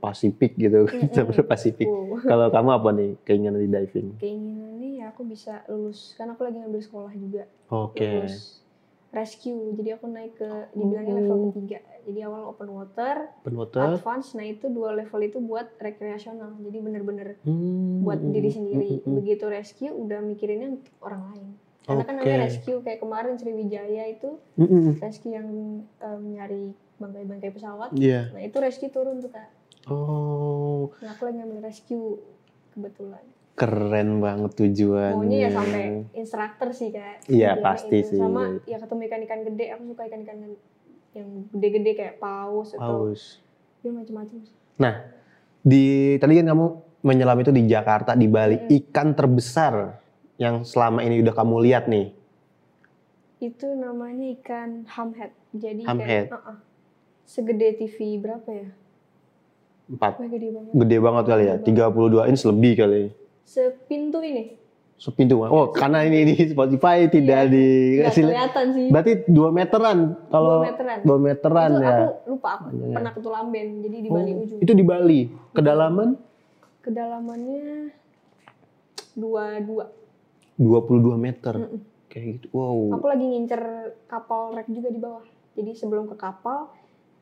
Pasifik 0.01 0.57
gitu, 0.57 0.89
Mm-mm. 0.89 1.13
sampai 1.13 1.45
Pasifik. 1.45 1.85
Wow. 1.85 2.17
Kalau 2.25 2.47
kamu 2.49 2.69
apa 2.73 2.89
nih 2.95 3.11
keinginan 3.21 3.61
di 3.61 3.69
diving? 3.69 4.17
Keinginannya 4.17 4.89
ya 5.03 5.05
aku 5.13 5.21
bisa 5.27 5.61
lulus, 5.69 6.17
karena 6.17 6.33
aku 6.33 6.47
lagi 6.49 6.57
ngambil 6.63 6.81
sekolah 6.81 7.13
juga. 7.13 7.43
Oke. 7.69 8.09
Lulus 8.09 8.61
rescue, 9.11 9.75
jadi 9.75 9.95
aku 9.95 10.07
naik 10.07 10.35
ke, 10.35 10.49
dibilangnya 10.71 11.19
level 11.19 11.35
Oh. 11.37 11.43
ketiga. 11.51 11.79
Jadi 12.01 12.19
awal 12.21 12.47
open 12.47 12.71
water, 12.71 13.27
Open 13.39 13.55
water. 13.55 13.83
advance, 13.93 14.33
nah 14.33 14.41
itu 14.41 14.65
dua 14.67 14.91
level 14.91 15.19
itu 15.19 15.37
buat 15.37 15.67
rekreasional. 15.77 16.55
Jadi 16.57 16.77
bener-bener 16.79 17.35
Hmm, 17.41 18.01
buat 18.01 18.17
hmm, 18.17 18.31
diri 18.31 18.49
hmm, 18.49 18.57
sendiri. 18.57 18.87
hmm, 18.89 19.03
hmm. 19.03 19.15
Begitu 19.19 19.45
rescue 19.45 19.91
udah 19.91 20.19
mikirinnya 20.19 20.67
untuk 20.71 20.95
orang 20.99 21.21
lain. 21.29 21.47
Karena 21.81 22.03
kan 22.03 22.13
Oke. 22.13 22.23
namanya 22.23 22.39
rescue 22.41 22.79
kayak 22.79 22.99
kemarin 22.99 23.35
Sriwijaya 23.35 24.03
itu 24.07 24.29
Hmm, 24.55 24.69
hmm, 24.69 24.91
rescue 24.97 25.33
yang 25.33 25.47
em, 25.99 26.21
nyari 26.31 26.63
bangkai-bangkai 26.97 27.51
pesawat. 27.51 27.89
Iya. 27.91 28.31
Nah 28.31 28.41
itu 28.41 28.57
rescue 28.57 28.87
turun 28.87 29.19
tuh 29.19 29.29
kak. 29.29 29.49
Oh, 29.85 30.93
Nah 31.01 31.11
aku 31.11 31.25
lagi 31.25 31.37
ngambil 31.37 31.59
rescue 31.61 32.21
kebetulan. 32.71 33.25
Keren 33.61 34.17
banget 34.25 34.51
tujuannya. 34.57 35.21
Maunya 35.21 35.37
ya 35.45 35.49
sampai 35.53 35.85
instruktur 36.17 36.69
sih 36.73 36.89
kak. 36.89 37.29
Iya, 37.29 37.61
pasti 37.61 38.01
itu. 38.01 38.17
sih. 38.17 38.17
Sama 38.17 38.57
ya 38.65 38.81
ketemu 38.81 39.01
ikan-ikan 39.05 39.39
gede. 39.45 39.65
Aku 39.77 39.83
suka 39.93 40.09
ikan-ikan 40.09 40.57
yang 41.13 41.29
gede-gede 41.53 41.91
kayak 41.93 42.15
paus 42.17 42.73
atau 42.73 43.13
Paus. 43.13 43.37
ya 43.85 43.93
macam-macam. 43.93 44.37
sih. 44.41 44.55
Di 45.61 46.17
tadi 46.17 46.41
kan 46.41 46.45
kamu 46.49 46.65
menyelam 47.05 47.37
itu 47.37 47.53
di 47.53 47.63
Jakarta, 47.69 48.17
di 48.17 48.25
Bali. 48.25 48.57
Mm-mm. 48.57 48.77
Ikan 48.81 49.13
terbesar 49.13 50.01
yang 50.41 50.65
selama 50.65 51.05
ini 51.05 51.21
udah 51.21 51.33
kamu 51.37 51.55
lihat 51.61 51.85
nih. 51.85 52.17
Itu 53.37 53.69
namanya 53.77 54.25
ikan 54.41 54.89
hamhead. 54.89 55.37
Jadi 55.53 55.85
Hamhead. 55.85 56.33
kayak 56.33 56.33
uh-uh. 56.33 56.57
segede 57.29 57.77
TV 57.77 58.17
berapa 58.17 58.49
ya? 58.49 58.69
Empat. 59.85 60.17
Wah 60.17 60.29
gede 60.33 60.49
banget. 60.49 60.71
Gede 60.73 60.97
banget 60.97 61.23
kali 61.29 61.43
ya, 61.45 61.55
Gede 61.61 61.77
32 61.77 62.29
inch 62.33 62.43
lebih 62.49 62.73
kali. 62.81 63.03
Sepintu 63.43 64.19
ini. 64.19 64.57
Sepintu. 64.95 65.41
Oh, 65.41 65.69
karena 65.71 66.01
ini 66.01 66.21
di 66.23 66.37
Spotify 66.45 67.05
tidak 67.05 67.41
Iya. 67.43 67.49
di 67.49 67.65
Nggak 67.97 68.13
kelihatan 68.13 68.65
sih. 68.69 68.85
Berarti 68.87 69.11
2 69.25 69.49
meteran 69.49 69.97
kalau 70.27 70.61
Dua 70.61 70.67
meteran. 70.67 70.97
2 71.01 71.17
meteran 71.19 71.69
itu 71.71 71.81
ya. 71.81 71.89
aku 71.91 72.05
lupa 72.29 72.49
aku 72.53 72.65
Iya. 72.71 72.93
pernah 72.93 73.11
ke 73.11 73.19
Tulamben 73.19 73.67
jadi 73.81 73.97
di 73.97 74.07
Oh, 74.07 74.13
Bali 74.15 74.31
ujung 74.35 74.59
itu 74.59 74.71
di 74.71 74.83
Bali. 74.83 75.21
Kedalaman 75.51 76.09
kedalamannya 76.81 77.93
dua 79.13 79.59
dua 79.59 79.85
22 80.55 81.17
meter. 81.17 81.55
Mm-mm. 81.57 81.81
Kayak 82.07 82.25
gitu. 82.37 82.45
Wow. 82.51 82.93
aku 82.93 83.05
lagi 83.07 83.25
ngincer 83.25 83.61
kapal 84.05 84.51
rek 84.51 84.67
juga 84.67 84.87
di 84.87 84.99
bawah 84.99 85.23
jadi 85.51 85.71
sebelum 85.73 86.05
ke 86.05 86.15
kapal 86.15 86.67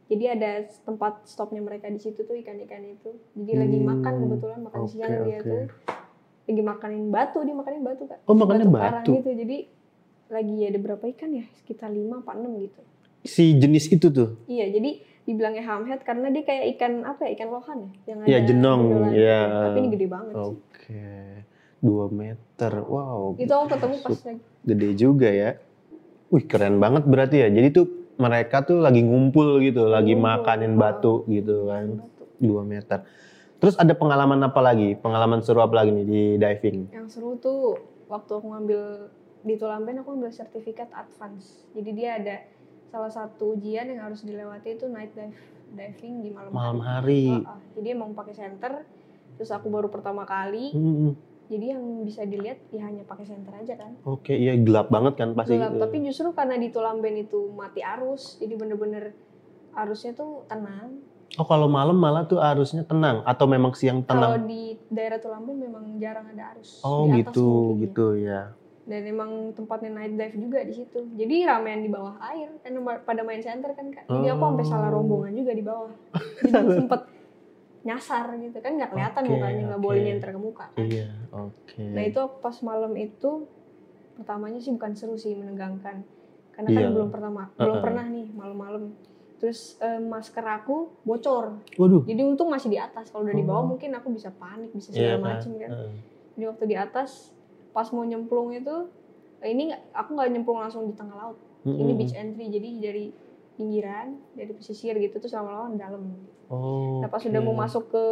jadi 0.05 0.33
ada 0.33 0.51
tempat 0.83 1.21
stopnya 1.23 1.61
mereka 1.61 1.87
di 1.87 1.97
situ 1.97 2.19
tuh 2.19 2.33
ikan-ikan 2.35 2.81
itu 2.83 3.09
jadi 3.35 3.53
lagi 3.59 3.77
Hmm, 3.77 3.87
makan 3.87 4.13
kebetulan 4.19 4.59
makan 4.63 4.79
oke, 4.79 4.89
siang 4.89 5.13
dia 5.23 5.37
oke. 5.37 5.45
tuh 5.45 5.61
lagi 6.49 6.61
makanin 6.61 7.03
batu 7.07 7.39
dia 7.39 7.53
makanin 7.53 7.81
batu 7.81 8.03
kak 8.03 8.17
Oh, 8.25 8.33
makannya 8.33 8.65
karang 8.65 8.75
batu. 8.99 9.11
gitu 9.15 9.29
jadi 9.31 9.57
lagi 10.27 10.55
ada 10.63 10.79
berapa 10.79 11.03
ikan 11.07 11.29
ya 11.31 11.45
sekitar 11.55 11.89
lima 11.89 12.19
apa 12.19 12.33
enam 12.33 12.57
gitu 12.57 12.81
Si 13.21 13.53
jenis 13.53 13.85
itu 13.87 14.07
tuh. 14.07 14.39
iya 14.45 14.65
jadi 14.67 14.97
dibilangnya 15.23 15.61
hamhead 15.61 16.01
karena 16.01 16.31
dia 16.31 16.41
kayak 16.41 16.73
ikan 16.73 17.03
apa 17.03 17.21
ya 17.23 17.35
ikan 17.35 17.49
lohan 17.49 17.77
ya 17.79 17.91
yang 18.07 18.17
Iya, 18.23 18.35
ada 18.35 18.47
jenong, 18.47 18.81
benjolan. 18.81 19.11
iya. 19.13 19.39
tapi 19.61 19.77
ini 19.77 19.89
gede 19.91 20.07
banget 20.07 20.33
sih 20.33 20.41
Oke. 20.49 21.05
2 21.79 21.85
meter. 22.11 22.71
Wow. 22.81 23.37
itu 23.37 23.47
aku 23.49 23.67
ketemu 23.69 23.95
pas 24.01 24.19
lagi 24.19 24.41
Gede 24.61 24.87
juga 24.93 25.29
ya. 25.29 25.49
Wih, 26.27 26.43
keren 26.43 26.75
banget 26.77 27.03
berarti 27.05 27.39
ya. 27.39 27.47
Jadi 27.47 27.67
tuh 27.71 27.85
mereka 28.15 28.61
tuh 28.61 28.77
lagi 28.77 28.99
ngumpul 28.99 29.57
gitu, 29.59 29.87
lagi 29.87 30.11
makanin 30.13 30.75
batu 30.75 31.23
gitu 31.25 31.65
kan. 31.65 32.03
batu. 32.03 32.23
2 32.37 32.51
meter. 32.63 32.99
Terus 33.59 33.75
ada 33.75 33.91
pengalaman 33.91 34.39
apa 34.39 34.63
lagi? 34.63 34.95
Pengalaman 34.95 35.43
seru 35.43 35.59
apa 35.59 35.83
lagi 35.83 35.91
nih 35.91 36.05
di 36.07 36.23
diving? 36.39 36.95
Yang 36.95 37.07
seru 37.19 37.35
tuh 37.35 37.75
waktu 38.07 38.31
aku 38.39 38.47
ngambil 38.47 38.81
di 39.43 39.55
Tulamben 39.59 39.99
aku 39.99 40.15
ngambil 40.15 40.31
sertifikat 40.31 40.87
advance. 40.95 41.67
Jadi 41.75 41.89
dia 41.91 42.15
ada 42.15 42.35
salah 42.87 43.11
satu 43.11 43.59
ujian 43.59 43.91
yang 43.91 44.07
harus 44.07 44.23
dilewati 44.23 44.79
itu 44.79 44.87
night 44.87 45.11
dive 45.13 45.35
diving 45.69 46.25
di 46.25 46.29
malam, 46.31 46.49
Malam 46.55 46.79
hari. 46.81 47.27
hari. 47.29 47.45
Ah, 47.45 47.53
ah. 47.53 47.59
Jadi 47.75 47.87
emang 47.91 48.15
pakai 48.15 48.33
center. 48.33 48.87
Terus 49.35 49.51
aku 49.51 49.67
baru 49.67 49.91
pertama 49.91 50.23
kali. 50.23 50.71
Hmm, 50.71 51.13
Jadi 51.49 51.65
yang 51.73 51.83
bisa 52.05 52.23
dilihat 52.23 52.61
ya 52.69 52.85
hanya 52.87 53.03
pakai 53.03 53.25
center 53.27 53.53
aja 53.57 53.73
kan. 53.75 53.91
Oke, 54.05 54.37
iya 54.37 54.53
gelap 54.55 54.87
banget 54.87 55.17
kan 55.19 55.35
pasti. 55.35 55.57
Gelap. 55.57 55.75
gitu. 55.75 55.81
Tapi 55.83 55.95
justru 56.07 56.27
karena 56.31 56.55
di 56.55 56.69
Tulamben 56.71 57.15
itu 57.17 57.49
mati 57.51 57.81
arus, 57.83 58.37
jadi 58.39 58.53
bener-bener 58.55 59.11
arusnya 59.75 60.15
tuh 60.15 60.45
tenang. 60.47 61.01
Oh, 61.35 61.45
kalau 61.45 61.67
malam 61.67 61.93
malah 61.93 62.23
tuh 62.23 62.37
arusnya 62.37 62.81
tenang 62.81 63.21
atau 63.21 63.45
memang 63.45 63.71
siang 63.71 64.01
Kalau 64.01 64.33
tenang? 64.33 64.45
di 64.45 64.61
daerah 64.87 65.17
Tulamben 65.17 65.55
memang 65.55 65.85
jarang 65.95 66.25
ada 66.27 66.51
arus. 66.51 66.81
Oh, 66.81 67.05
Di 67.05 67.21
atas 67.21 67.31
gitu, 67.31 67.45
ya. 67.45 67.77
gitu 67.79 68.07
ya. 68.19 68.41
dan 68.83 69.05
emang 69.05 69.29
tempatnya 69.53 69.93
night 69.93 70.17
dive 70.17 70.33
juga 70.39 70.65
di 70.65 70.73
situ 70.73 70.97
jadi 71.13 71.45
ramean 71.45 71.79
di 71.79 71.93
bawah 71.93 72.17
air 72.25 72.49
kan 72.57 72.73
pada 72.99 73.21
main 73.21 73.37
center 73.37 73.69
kan 73.69 73.85
kak 73.87 74.01
jadi 74.03 74.33
aku 74.33 74.41
sampai 74.43 74.65
salah 74.65 74.89
Oh. 74.89 74.97
rombongan 74.97 75.29
juga 75.31 75.53
di 75.53 75.61
bawah 75.61 75.93
jadi 76.41 76.69
sempet 76.81 77.01
nyasar 77.79 78.33
gitu 78.35 78.57
kan 78.57 78.71
nggak 78.73 78.89
kelihatan 78.89 79.21
Oke, 79.21 79.31
mukanya 79.31 79.61
nggak 79.63 79.77
oke. 79.77 79.85
boleh 79.85 79.99
nyenter 80.01 80.29
ke 80.31 80.39
muka 80.39 80.65
kan. 80.67 80.81
Iya, 80.81 81.05
oke. 81.31 81.83
nah 81.85 82.01
itu 82.03 82.21
pas 82.35 82.55
malam 82.59 82.91
itu 82.95 83.29
pertamanya 84.15 84.57
sih 84.57 84.73
bukan 84.73 84.91
seru 84.91 85.13
sih 85.15 85.31
menegangkan 85.33 86.01
karena 86.51 86.67
kan 86.67 86.81
Iya. 86.81 86.89
belum 86.89 87.09
pertama 87.09 87.41
belum 87.53 87.69
Uh-uh. 87.71 87.85
pernah 87.85 88.05
nih 88.05 88.27
malam-malam 88.31 88.83
terus 89.39 89.59
eh, 89.77 89.97
masker 89.97 90.43
aku 90.43 90.91
bocor 91.01 91.57
Waduh. 91.73 92.03
jadi 92.03 92.21
untung 92.21 92.47
masih 92.47 92.67
di 92.67 92.77
atas 92.77 93.07
kalau 93.07 93.23
udah 93.23 93.33
di 93.33 93.41
bawah 93.41 93.63
Oh. 93.63 93.69
mungkin 93.69 93.89
aku 93.91 94.07
bisa 94.09 94.29
panik 94.31 94.69
bisa 94.69 94.91
Iya 94.91 95.15
segala 95.15 95.15
kan? 95.15 95.23
macem 95.33 95.51
kan 95.55 95.69
Heeh. 95.71 95.91
jadi 96.35 96.45
waktu 96.45 96.63
di 96.65 96.75
atas 96.75 97.31
pas 97.69 97.87
mau 97.87 98.03
nyemplung 98.03 98.51
itu 98.51 98.75
eh, 99.39 99.49
ini 99.49 99.63
aku 99.89 100.09
nggak 100.11 100.29
nyemplung 100.29 100.59
langsung 100.59 100.83
di 100.83 100.93
tengah 100.93 101.15
laut 101.17 101.37
ini 101.61 101.75
Mm-mm. 101.85 101.97
beach 101.97 102.11
entry 102.13 102.45
jadi 102.47 102.69
dari 102.81 103.05
pinggiran 103.53 104.07
dari 104.33 104.51
pesisir 104.51 104.95
gitu 104.95 105.15
terus 105.15 105.33
lama-lama 105.33 105.67
di 105.69 105.77
dalam 105.77 106.03
Oh. 106.49 106.97
nah 106.97 107.07
pas 107.07 107.19
oke. 107.19 107.29
udah 107.29 107.41
mau 107.41 107.53
masuk 107.53 107.89
ke 107.89 108.03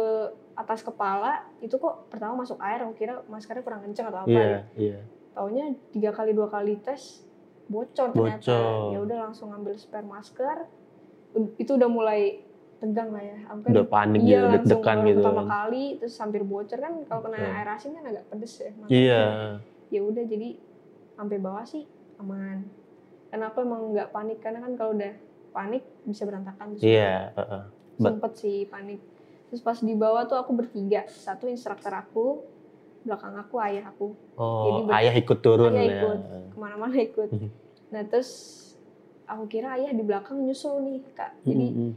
atas 0.54 0.80
kepala 0.80 1.42
itu 1.58 1.74
kok 1.74 2.06
pertama 2.06 2.38
masuk 2.38 2.54
air 2.58 2.80
aku 2.80 2.94
kira 2.96 3.18
maskernya 3.26 3.60
kurang 3.60 3.82
kenceng 3.82 4.06
atau 4.06 4.22
apa 4.22 4.30
Iya, 4.30 4.46
ya 4.46 4.60
iya. 4.76 4.98
taunya 5.32 5.64
tiga 5.90 6.10
kali 6.10 6.30
dua 6.30 6.46
kali 6.46 6.78
tes 6.78 7.26
bocor 7.66 8.08
ternyata 8.08 8.46
Bocor. 8.46 8.94
ya 8.94 8.98
udah 9.00 9.16
langsung 9.24 9.50
ambil 9.50 9.74
spare 9.74 10.06
masker 10.06 10.70
itu 11.56 11.70
udah 11.70 11.90
mulai 11.90 12.42
tegang 12.78 13.10
lah 13.10 13.20
ya 13.20 13.36
kan 13.42 13.58
Udah 13.66 13.84
panik 13.84 14.20
iya 14.22 14.38
gitu, 14.38 14.46
langsung 14.46 14.54
deg-degan 14.78 14.98
gitu. 15.02 15.20
pertama 15.20 15.44
kali 15.44 15.84
terus 15.98 16.14
hampir 16.16 16.42
bocor 16.42 16.78
kan 16.78 16.92
kalau 17.04 17.20
kena 17.26 17.36
Betul. 17.36 17.56
air 17.58 17.68
asin 17.68 17.90
kan 17.92 18.04
agak 18.06 18.24
pedes 18.30 18.54
ya 18.56 18.70
makanya 18.72 18.94
Iya. 18.94 19.24
ya 19.90 20.00
udah 20.04 20.24
jadi 20.24 20.48
sampai 21.12 21.36
bawah 21.38 21.64
sih 21.66 21.84
aman 22.16 22.58
aku 23.30 23.58
emang 23.60 23.92
nggak 23.92 24.08
panik 24.10 24.38
karena 24.38 24.62
kan 24.62 24.72
kalau 24.74 24.94
udah 24.94 25.12
panik 25.50 25.82
bisa 26.06 26.22
berantakan 26.22 26.78
Iya, 26.78 27.34
heeh. 27.34 27.62
Bet- 27.98 28.14
sempet 28.14 28.32
sih 28.36 28.58
panik 28.64 29.00
terus 29.48 29.60
pas 29.60 29.78
di 29.80 29.94
bawah 29.96 30.22
tuh 30.24 30.36
aku 30.36 30.54
bertiga 30.54 31.08
satu 31.08 31.48
instruktur 31.48 31.90
aku 31.90 32.26
belakang 33.02 33.34
aku 33.34 33.54
ayah 33.58 33.90
aku 33.90 34.14
Oh, 34.38 34.86
Jadi 34.86 35.02
ayah 35.02 35.14
ikut 35.18 35.38
turun 35.42 35.74
Ayah 35.74 35.82
ya. 35.82 35.98
ikut. 35.98 36.18
ke 36.46 36.56
mana-mana 36.56 36.94
ikut 36.94 37.28
nah 37.92 38.02
terus 38.04 38.30
aku 39.28 39.44
kira 39.46 39.76
ayah 39.76 39.90
di 39.90 40.00
belakang 40.00 40.40
nyusul 40.40 40.80
nih 40.82 41.04
kak 41.10 41.36
jadi 41.42 41.66
Mm-mm. 41.68 41.90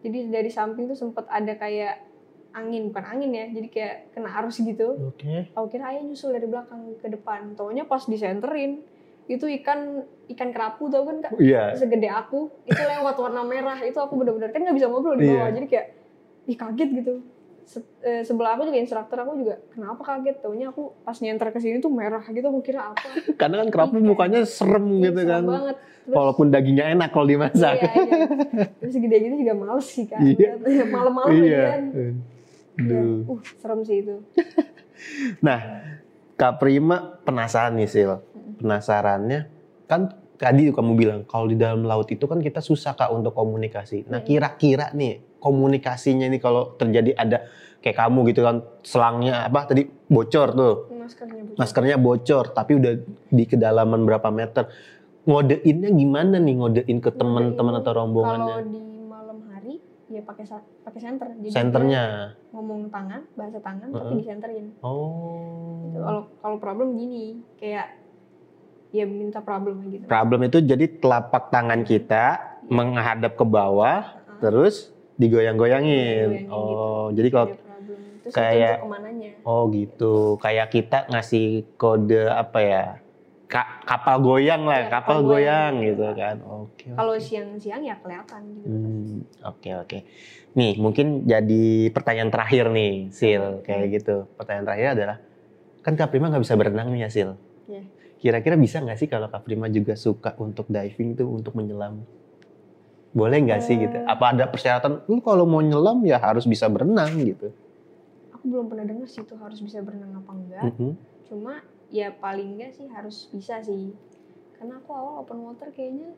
jadi 0.00 0.18
dari 0.30 0.48
samping 0.48 0.84
tuh 0.84 0.94
sempet 0.94 1.24
ada 1.26 1.52
kayak 1.54 2.04
angin 2.52 2.86
bukan 2.86 3.04
angin 3.04 3.30
ya 3.30 3.46
jadi 3.48 3.68
kayak 3.68 3.94
kena 4.12 4.30
arus 4.38 4.60
gitu 4.60 5.10
Oke. 5.10 5.48
aku 5.50 5.66
kira 5.68 5.90
ayah 5.90 6.02
nyusul 6.02 6.30
dari 6.30 6.44
belakang 6.44 6.94
ke 6.96 7.08
depan 7.08 7.52
taunya 7.54 7.82
pas 7.82 8.04
disenterin 8.04 8.84
itu 9.24 9.48
ikan 9.58 10.04
ikan 10.28 10.48
kerapu 10.50 10.86
tau 10.86 11.02
kan 11.02 11.18
kak 11.18 11.32
Iya. 11.36 11.72
segede 11.74 12.06
aku 12.06 12.52
itu 12.62 12.76
lewat 12.76 13.16
warna 13.16 13.42
merah 13.42 13.80
itu 13.80 13.96
aku 13.96 14.14
bener-bener 14.14 14.48
kan 14.48 14.60
nggak 14.60 14.76
bisa 14.76 14.86
ngobrol 14.86 15.16
di 15.16 15.26
bawah 15.26 15.48
Iya. 15.48 15.54
jadi 15.54 15.66
kayak 15.66 15.86
ih 16.44 16.56
kaget 16.56 16.90
gitu 16.94 17.14
Se- 17.64 17.80
eh, 18.00 18.20
sebelah 18.20 18.54
aku 18.54 18.66
juga 18.66 18.76
instruktur 18.76 19.16
aku 19.16 19.32
juga 19.36 19.56
kenapa 19.68 20.02
kaget 20.02 20.36
taunya 20.38 20.68
aku 20.68 20.92
pas 21.00 21.16
nyenter 21.16 21.48
ke 21.48 21.58
sini 21.58 21.78
tuh 21.78 21.88
merah 21.88 22.20
gitu 22.22 22.44
aku 22.44 22.60
kira 22.60 22.90
apa 22.90 23.08
Karena 23.40 23.60
kan 23.60 23.68
kerapu 23.68 23.96
Iya. 23.96 24.04
mukanya 24.06 24.40
serem 24.44 24.84
Ih, 24.92 25.00
gitu 25.02 25.18
serem 25.18 25.26
kan. 25.26 25.44
banget 25.50 25.76
terus 26.04 26.14
Walaupun 26.14 26.46
dagingnya 26.48 26.84
enak 26.90 27.08
kalau 27.08 27.24
dimasak. 27.24 27.80
iya, 27.80 27.92
iya. 27.96 28.26
terus 28.76 28.94
gede 28.94 29.16
gitu 29.18 29.36
juga 29.38 29.52
males 29.54 29.86
sih 29.86 30.04
kan 30.12 30.20
Iya. 30.20 30.50
Malam-malam 30.86 31.32
Iya. 31.34 31.64
kan 31.66 31.82
Iya. 32.76 33.00
Uh 33.24 33.40
serem 33.56 33.80
sih 33.80 33.96
itu 33.98 34.14
Nah, 35.40 35.60
Kak 36.34 36.58
Prima 36.58 36.96
penasaran 37.20 37.74
nih 37.74 37.88
Sil. 37.88 38.12
Penasarannya 38.58 39.46
kan 39.84 40.08
tadi 40.34 40.68
kamu 40.68 40.92
bilang 40.94 41.20
kalau 41.22 41.46
di 41.46 41.54
dalam 41.54 41.82
laut 41.82 42.08
itu 42.08 42.24
kan 42.24 42.38
kita 42.38 42.58
susah 42.58 42.92
Kak 42.92 43.10
untuk 43.10 43.32
komunikasi. 43.32 44.04
Nah, 44.06 44.20
kira-kira 44.20 44.90
nih 44.92 45.33
komunikasinya 45.44 46.24
nih 46.32 46.40
kalau 46.40 46.72
terjadi 46.80 47.12
ada 47.12 47.44
kayak 47.84 48.00
kamu 48.00 48.32
gitu 48.32 48.40
kan 48.40 48.64
selangnya 48.80 49.44
apa 49.44 49.68
tadi 49.68 49.84
bocor 50.08 50.56
tuh. 50.56 50.74
maskernya 50.96 51.42
bocor. 51.44 51.58
Maskernya 51.60 51.96
bocor 52.00 52.44
tapi 52.56 52.72
udah 52.80 52.92
di 53.28 53.44
kedalaman 53.44 54.08
berapa 54.08 54.32
meter. 54.32 54.72
Ngodeinnya 55.28 55.92
gimana 55.92 56.40
nih 56.40 56.54
ngodein 56.56 56.98
ke 57.04 57.12
teman-teman 57.12 57.84
atau 57.84 57.92
kalau 57.92 58.00
rombongannya? 58.08 58.56
di 58.72 58.84
malam 59.04 59.38
hari 59.52 59.84
ya 60.08 60.24
pakai 60.24 60.44
pakai 60.80 61.00
center. 61.00 61.28
Jadi 61.36 61.52
Senternya. 61.52 62.04
ngomong 62.56 62.88
tangan, 62.88 63.28
bahasa 63.36 63.60
tangan 63.60 63.88
tapi 63.92 64.00
Heeh. 64.00 64.16
disenterin. 64.24 64.66
Oh. 64.80 65.84
Gitu. 65.84 66.00
Kalau 66.00 66.22
kalau 66.40 66.56
problem 66.56 66.96
gini, 66.96 67.44
kayak 67.60 68.00
ya 68.96 69.04
minta 69.04 69.44
problem 69.44 69.84
gitu. 69.92 70.08
Problem 70.08 70.40
itu 70.48 70.58
jadi 70.64 70.88
telapak 70.88 71.52
tangan 71.52 71.84
kita 71.84 72.56
menghadap 72.68 73.36
ke 73.36 73.44
bawah, 73.44 74.00
Heeh. 74.08 74.40
terus 74.40 74.94
digoyang-goyangin. 75.16 76.28
Digoyangin 76.42 76.50
Oh, 76.50 77.10
gitu. 77.10 77.16
jadi 77.20 77.28
kalau. 77.30 77.46
Terus 78.24 78.32
kayak- 78.32 78.80
oh 79.44 79.62
gitu, 79.68 80.40
kayak 80.40 80.72
kita 80.72 80.98
ngasih 81.12 81.76
kode 81.76 82.24
apa 82.24 82.58
ya? 82.64 82.84
Ka- 83.44 83.84
kapal 83.84 84.24
goyang 84.24 84.64
lah, 84.64 84.88
Iya, 84.88 84.90
kapal, 84.90 85.20
kapal 85.20 85.28
goyang, 85.28 85.74
goyang. 85.76 85.88
gitu 85.92 86.06
kan. 86.16 86.36
Oke. 86.42 86.86
Kalau 86.90 87.12
oke. 87.12 87.20
siang-siang 87.20 87.82
ya 87.84 87.94
kelihatan 88.00 88.42
gitu. 88.56 88.66
Hmm, 88.72 89.16
oke 89.44 89.70
oke. 89.84 89.98
Nih, 90.56 90.72
mungkin 90.80 91.28
jadi 91.28 91.92
pertanyaan 91.92 92.32
terakhir 92.32 92.72
nih, 92.72 93.12
Sil, 93.12 93.60
kayak 93.60 94.00
gitu. 94.00 94.24
Pertanyaan 94.34 94.64
terakhir 94.64 94.88
adalah, 94.96 95.16
kan 95.84 95.92
Kak 95.92 96.08
Prima 96.08 96.32
nggak 96.32 96.42
bisa 96.42 96.56
berenang 96.56 96.88
nih 96.88 97.04
ya, 97.04 97.10
Sil. 97.12 97.30
Iya. 97.68 97.84
Kira-kira 98.18 98.56
bisa 98.56 98.80
nggak 98.80 98.96
sih 98.96 99.06
kalau 99.06 99.28
Kak 99.28 99.44
Prima 99.44 99.68
juga 99.68 99.92
suka 99.94 100.32
untuk 100.40 100.64
diving 100.66 101.12
tuh 101.12 101.28
untuk 101.28 101.52
menyelam? 101.52 102.00
Boleh 103.14 103.38
nggak 103.40 103.60
sih 103.62 103.78
gitu? 103.78 103.94
Eh. 103.94 104.04
Apa 104.04 104.34
ada 104.34 104.44
persyaratan? 104.44 105.06
Lu 105.06 105.22
kalau 105.22 105.46
mau 105.46 105.62
nyelam 105.62 106.02
ya 106.02 106.18
harus 106.18 106.44
bisa 106.44 106.66
berenang 106.66 107.14
gitu. 107.16 107.54
Aku 108.34 108.44
belum 108.44 108.66
pernah 108.66 108.84
dengar 108.84 109.06
sih 109.06 109.22
itu 109.22 109.38
harus 109.38 109.62
bisa 109.62 109.78
berenang 109.80 110.18
apa 110.18 110.30
enggak. 110.30 110.62
Mhm. 110.68 110.90
Cuma 111.24 111.62
ya 111.88 112.10
paling 112.12 112.58
enggak 112.58 112.74
sih 112.74 112.90
harus 112.90 113.30
bisa 113.30 113.62
sih. 113.62 113.94
Karena 114.54 114.76
aku 114.76 114.90
awal 114.90 115.22
open 115.22 115.38
water 115.40 115.70
kayaknya 115.70 116.10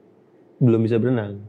Belum 0.56 0.80
bisa 0.80 0.96
berenang. 0.96 1.44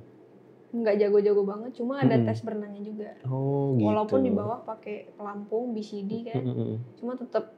nggak 0.67 0.99
jago-jago 0.99 1.41
banget. 1.41 1.71
Cuma 1.73 1.95
ada 1.97 2.11
Mm-mm. 2.13 2.27
tes 2.27 2.43
berenangnya 2.43 2.83
juga. 2.83 3.09
Oh 3.23 3.71
gitu. 3.73 3.87
Walaupun 3.87 4.19
di 4.19 4.29
bawah 4.29 4.59
pakai 4.61 5.15
pelampung 5.15 5.71
BCD 5.71 6.27
kan, 6.27 6.43
Mhm. 6.43 6.99
cuma 6.99 7.15
tetap 7.15 7.55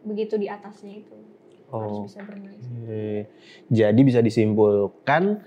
begitu 0.00 0.40
di 0.40 0.48
atasnya 0.48 0.96
itu 0.96 1.12
harus 1.68 1.92
Oh. 1.92 2.02
bisa 2.02 2.24
berenang. 2.24 2.56
sih. 2.56 3.28
Jadi 3.68 4.00
bisa 4.00 4.24
disimpulkan 4.24 5.44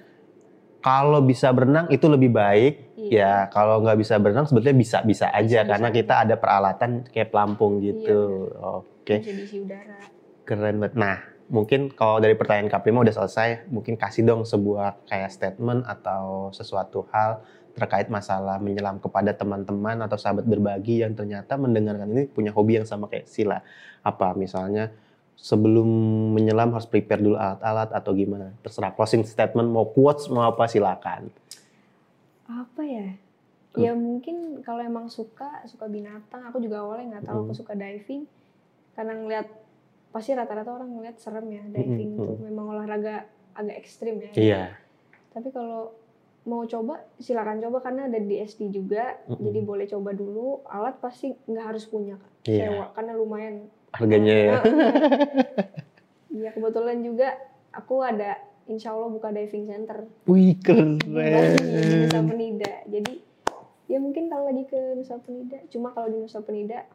kalau 0.81 1.21
bisa 1.21 1.53
berenang 1.53 1.87
itu 1.93 2.05
lebih 2.09 2.33
baik 2.33 2.91
Iya. 3.01 3.17
Ya, 3.17 3.33
kalau 3.49 3.81
nggak 3.81 3.97
bisa 3.97 4.21
berenang 4.21 4.45
sebetulnya 4.45 4.77
bisa-bisa 4.77 5.33
aja 5.33 5.65
Bisa-bisa 5.65 5.69
karena 5.73 5.89
kita 5.89 6.13
ada 6.21 6.35
peralatan 6.37 7.01
kayak 7.09 7.33
pelampung 7.33 7.81
gitu. 7.81 8.47
Oke, 8.61 9.19
Bisa 9.19 9.33
diisi 9.33 9.57
udara. 9.57 9.97
keren 10.45 10.77
banget. 10.77 10.93
Nah, 10.93 11.17
mungkin 11.49 11.89
kalau 11.89 12.21
dari 12.21 12.37
pertanyaan 12.37 12.69
Kak 12.69 12.85
Prima 12.85 13.01
udah 13.01 13.11
selesai, 13.11 13.65
mungkin 13.73 13.97
kasih 13.97 14.21
dong 14.23 14.45
sebuah 14.45 15.01
kayak 15.09 15.33
statement 15.33 15.81
atau 15.89 16.53
sesuatu 16.53 17.09
hal 17.09 17.41
terkait 17.73 18.07
masalah 18.11 18.61
menyelam 18.61 19.01
kepada 19.01 19.33
teman-teman 19.33 19.97
atau 20.05 20.19
sahabat 20.19 20.45
berbagi 20.45 21.01
yang 21.01 21.17
ternyata 21.17 21.57
mendengarkan 21.57 22.05
ini 22.11 22.29
punya 22.29 22.53
hobi 22.53 22.77
yang 22.79 22.85
sama 22.85 23.09
kayak 23.09 23.25
Sila. 23.25 23.65
Apa 24.05 24.37
misalnya 24.37 24.93
sebelum 25.35 25.87
menyelam 26.31 26.71
harus 26.71 26.85
prepare 26.85 27.19
dulu 27.19 27.35
alat-alat 27.35 27.89
atau 27.91 28.11
gimana? 28.11 28.53
Terserah 28.61 28.91
closing 28.91 29.23
statement 29.23 29.67
mau 29.67 29.85
quotes 29.85 30.27
mau 30.27 30.43
apa 30.43 30.65
silakan. 30.65 31.29
Apa 32.45 32.81
ya? 32.83 33.07
Hmm. 33.71 33.79
Ya 33.79 33.91
mungkin 33.95 34.59
kalau 34.61 34.83
emang 34.83 35.07
suka 35.07 35.63
suka 35.63 35.87
binatang, 35.87 36.43
aku 36.43 36.59
juga 36.59 36.83
awalnya 36.83 37.17
nggak 37.17 37.25
tahu 37.25 37.37
aku 37.41 37.53
Hmm. 37.55 37.59
suka 37.63 37.73
diving 37.73 38.23
karena 38.91 39.13
ngeliat 39.15 39.47
pasti 40.11 40.35
rata-rata 40.35 40.75
orang 40.75 40.91
ngeliat 40.91 41.15
serem 41.17 41.47
ya 41.47 41.63
diving 41.65 42.11
Hmm, 42.13 42.23
itu 42.27 42.33
memang 42.43 42.65
olahraga 42.69 43.23
agak 43.55 43.75
ekstrim 43.79 44.19
ya. 44.19 44.31
Iya. 44.35 44.63
Tapi 45.31 45.47
kalau 45.49 45.95
mau 46.43 46.65
coba 46.65 46.99
silakan 47.15 47.61
coba 47.61 47.79
karena 47.79 48.09
ada 48.09 48.19
di 48.19 48.35
SD 48.35 48.73
juga, 48.73 49.15
Mm-mm. 49.23 49.39
jadi 49.39 49.59
boleh 49.61 49.85
coba 49.87 50.11
dulu. 50.11 50.59
Alat 50.67 50.99
pasti 50.99 51.31
nggak 51.31 51.65
harus 51.65 51.87
punya 51.87 52.19
kan, 52.19 52.31
Iya. 52.43 52.65
sewa 52.67 52.85
karena 52.91 53.13
lumayan. 53.15 53.55
Harganya 53.93 54.35
ya. 54.35 54.55
Iya 56.31 56.55
kebetulan 56.55 57.03
juga 57.03 57.35
aku 57.69 57.99
ada 58.01 58.39
insya 58.63 58.95
Allah 58.95 59.11
buka 59.11 59.29
diving 59.29 59.67
center 59.67 60.07
Wih 60.25 60.55
di 60.55 60.71
Nusa 60.71 62.07
keren. 62.07 62.25
Penida. 62.25 62.73
Jadi 62.87 63.13
ya 63.85 63.99
mungkin 63.99 64.31
kalau 64.31 64.47
lagi 64.47 64.63
ke 64.63 64.95
Nusa 64.95 65.19
Penida, 65.19 65.59
cuma 65.67 65.91
kalau 65.91 66.07
di 66.07 66.17
Nusa 66.17 66.39
Penida 66.39 66.87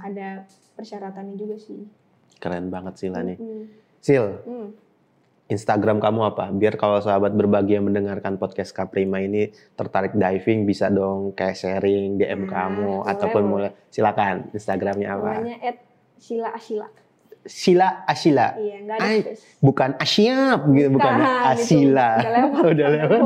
ada 0.00 0.48
persyaratannya 0.74 1.36
juga 1.36 1.60
sih. 1.60 1.84
Keren 2.40 2.72
banget 2.72 2.96
Sila 2.96 3.20
nih. 3.20 3.36
Hmm. 3.36 3.68
Sil, 4.00 4.24
Hmm. 4.48 4.72
Instagram 5.48 6.00
kamu 6.00 6.20
apa? 6.28 6.48
Biar 6.48 6.76
kalau 6.76 7.00
sahabat 7.00 7.32
berbagi 7.32 7.76
yang 7.76 7.88
mendengarkan 7.88 8.36
podcast 8.36 8.72
Kaprima 8.72 9.20
ini 9.20 9.48
tertarik 9.76 10.12
diving 10.12 10.64
bisa 10.64 10.88
dong 10.88 11.32
kayak 11.32 11.56
sharing 11.56 12.16
DM 12.16 12.44
Nah, 12.44 12.48
kamu 12.48 12.92
boleh, 13.00 13.10
ataupun 13.12 13.42
mulai 13.44 13.70
silakan 13.88 14.48
Instagramnya 14.52 15.08
apa? 15.12 15.30
Namanya 15.40 15.56
Sila 16.18 16.50
Asila. 16.52 16.88
Sila 17.48 18.04
Asila. 18.04 18.58
Iya, 18.60 18.84
ada 18.84 19.00
Ay. 19.00 19.38
Bukan 19.64 19.96
Asyap 19.96 20.68
gitu, 20.74 20.88
bukan 20.92 21.12
Bukan, 21.16 21.24
itu 21.24 21.48
Asila. 21.48 22.10
udah 22.20 22.32
lewat. 22.34 22.62
udah 22.74 22.88
lewat. 22.92 23.20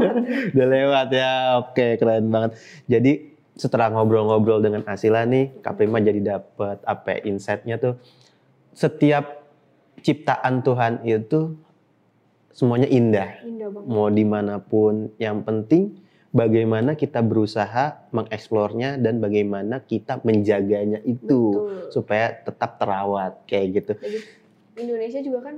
Udah 0.54 0.66
lewat 0.68 1.06
ya. 1.10 1.32
Oke, 1.58 1.86
keren 1.98 2.30
banget. 2.30 2.50
Jadi 2.86 3.12
setelah 3.58 3.90
ngobrol-ngobrol 3.90 4.62
dengan 4.62 4.86
Asila 4.86 5.26
nih, 5.26 5.58
Kaprima 5.60 5.98
jadi 5.98 6.20
dapat 6.38 6.80
apa 6.86 7.18
ya, 7.18 7.18
insight-nya 7.28 7.76
tuh 7.82 7.94
setiap 8.72 9.44
ciptaan 10.00 10.64
Tuhan 10.64 11.04
itu 11.04 11.56
semuanya 12.52 12.88
indah. 12.88 13.42
Indah 13.44 13.68
banget. 13.72 13.88
Mau 13.88 14.08
di 14.08 14.24
mana 14.24 14.60
pun, 14.60 15.12
yang 15.16 15.44
penting 15.44 15.98
bagaimana 16.32 16.96
kita 16.96 17.20
berusaha 17.20 18.08
mengeksplornya 18.10 18.96
dan 18.96 19.20
bagaimana 19.20 19.84
kita 19.84 20.18
menjaganya 20.24 21.04
itu 21.04 21.52
Betul. 21.52 21.92
supaya 21.92 22.32
tetap 22.32 22.80
terawat 22.80 23.44
kayak 23.44 23.66
gitu. 23.78 23.92
Jadi, 24.00 24.18
Indonesia 24.80 25.20
juga 25.20 25.52
kan 25.52 25.56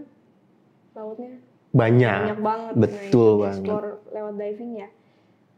lautnya 0.95 1.39
Banyak. 1.71 2.19
banyak 2.23 2.41
banget. 2.43 2.73
Nah, 2.75 2.83
betul 2.83 3.03
itu 3.07 3.23
banget. 3.39 3.59
Explore 3.63 3.89
lewat 4.11 4.35
diving 4.35 4.73
ya. 4.79 4.89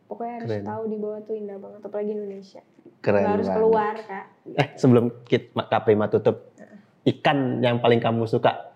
Pokoknya 0.06 0.32
harus 0.38 0.48
Keren. 0.48 0.64
tahu 0.64 0.82
di 0.86 0.96
bawah 0.96 1.20
tuh 1.20 1.34
indah 1.34 1.58
banget, 1.58 1.80
apalagi 1.82 2.10
Indonesia. 2.14 2.62
Keren 3.02 3.20
Nggak 3.20 3.34
harus 3.34 3.48
keluar 3.50 3.94
kak. 4.06 4.24
Eh, 4.54 4.68
sebelum 4.78 5.04
kita 5.26 5.62
Kak 5.66 5.82
Prima 5.82 6.06
tutup, 6.06 6.36
ikan 7.04 7.58
yang 7.58 7.82
paling 7.82 7.98
kamu 7.98 8.22
suka, 8.24 8.70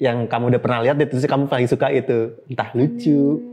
yang 0.00 0.24
kamu 0.24 0.56
udah 0.56 0.60
pernah 0.60 0.80
lihat 0.80 0.96
itu 0.96 1.20
sih 1.20 1.28
kamu 1.28 1.46
paling 1.46 1.68
suka 1.68 1.92
itu, 1.92 2.32
entah 2.48 2.72
lucu, 2.72 3.20
Hmm, 3.36 3.49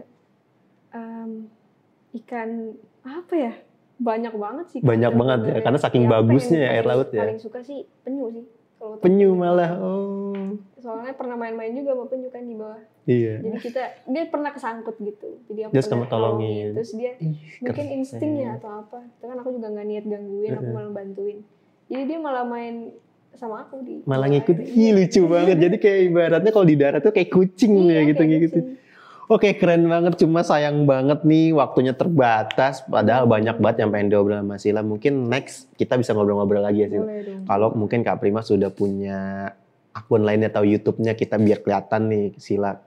ikan 2.17 2.73
apa 3.03 3.33
ya? 3.33 3.53
Banyak 3.97 4.33
banget 4.33 4.65
sih. 4.69 4.79
Banyak 4.79 5.11
banget 5.11 5.39
ya, 5.43 5.55
karena 5.59 5.79
saking 5.79 6.05
bagusnya 6.05 6.59
ya 6.59 6.69
air 6.71 6.85
laut 6.85 7.09
ya. 7.09 7.25
Paling 7.25 7.41
suka 7.41 7.59
sih 7.61 7.89
penyu 8.01 8.29
sih. 8.29 8.45
Kalau 8.77 9.01
penyu 9.01 9.33
malah. 9.33 9.73
Oh, 9.81 10.53
Soalnya 10.77 11.17
pernah 11.17 11.33
main-main 11.33 11.73
juga 11.73 11.97
sama 11.97 12.05
penyu 12.05 12.29
kan 12.29 12.45
di 12.45 12.53
bawah. 12.53 12.77
iya. 13.03 13.41
Jadi 13.41 13.57
kita 13.57 13.81
dia 14.05 14.23
pernah 14.29 14.53
kesangkut 14.53 15.01
gitu. 15.01 15.41
Jadi 15.49 15.59
aku 15.65 15.71
pernah 15.73 15.89
kamu 15.89 16.05
tolongin. 16.07 16.67
Terus 16.77 16.91
dia 16.93 17.11
Ih, 17.17 17.33
mungkin 17.59 17.85
keren. 17.89 17.97
insting 17.97 18.33
ya 18.37 18.49
atau 18.55 18.85
apa. 18.85 19.01
Itu 19.01 19.25
kan 19.25 19.37
aku 19.41 19.49
juga 19.51 19.67
nggak 19.73 19.87
niat 19.87 20.05
gangguin, 20.05 20.51
aku 20.53 20.69
malah 20.69 20.91
bantuin. 20.93 21.37
Jadi 21.89 22.03
dia 22.05 22.19
malah 22.21 22.45
main 22.45 22.93
sama 23.33 23.65
aku 23.65 23.81
di 23.81 24.01
Malah 24.05 24.29
ngikut, 24.29 24.57
ih 24.61 24.91
lucu 24.93 25.21
banget. 25.25 25.57
Jadi 25.57 25.75
kayak 25.77 25.99
ibaratnya 26.05 26.51
kalau 26.51 26.65
di 26.65 26.75
darat 26.77 27.01
tuh 27.01 27.09
kayak 27.09 27.29
kucing 27.29 27.73
Iya, 27.81 27.97
ya 27.97 28.01
gitu 28.07 28.21
kayak 28.21 28.41
gitu. 28.45 28.59
kucing. 28.61 28.65
Oke 29.27 29.51
keren 29.53 29.83
banget, 29.85 30.15
cuma 30.17 30.39
sayang 30.39 30.87
banget 30.87 31.27
nih 31.27 31.51
waktunya 31.51 31.91
terbatas. 31.91 32.79
Padahal 32.81 33.27
banyak 33.27 33.59
banget 33.59 33.83
yang 33.83 33.91
pengen 33.91 34.07
diobrol 34.07 34.39
sama 34.39 34.55
Sila. 34.55 34.79
Mungkin 34.79 35.27
next 35.27 35.67
kita 35.75 35.99
bisa 35.99 36.15
ngobrol-ngobrol 36.15 36.63
lagi 36.63 36.83
ya 36.83 36.89
Sila. 36.89 37.05
Kalau 37.43 37.75
mungkin 37.75 38.07
Kak 38.07 38.23
Prima 38.23 38.39
sudah 38.39 38.71
punya 38.71 39.51
akun 39.91 40.23
lainnya 40.23 40.47
atau 40.47 40.63
YouTube-nya 40.63 41.11
kita 41.11 41.35
biar 41.35 41.59
kelihatan 41.59 42.07
nih 42.07 42.25
Sila 42.39 42.79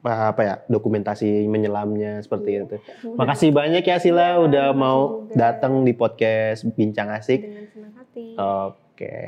apa, 0.00 0.40
ya 0.40 0.54
dokumentasi 0.66 1.44
menyelamnya 1.46 2.22
seperti 2.22 2.48
Iya. 2.54 2.62
itu. 2.64 2.76
Makasih 3.14 3.50
banyak 3.50 3.82
ya 3.82 3.98
Sila 3.98 4.24
Iya, 4.24 4.40
udah 4.40 4.66
mau 4.72 4.98
datang 5.30 5.84
di 5.84 5.92
podcast 5.92 6.66
Bincang 6.74 7.12
Asik. 7.12 7.44
dengan 7.44 7.66
senang 7.70 7.92
hati. 7.94 8.24
Oke. 8.34 9.18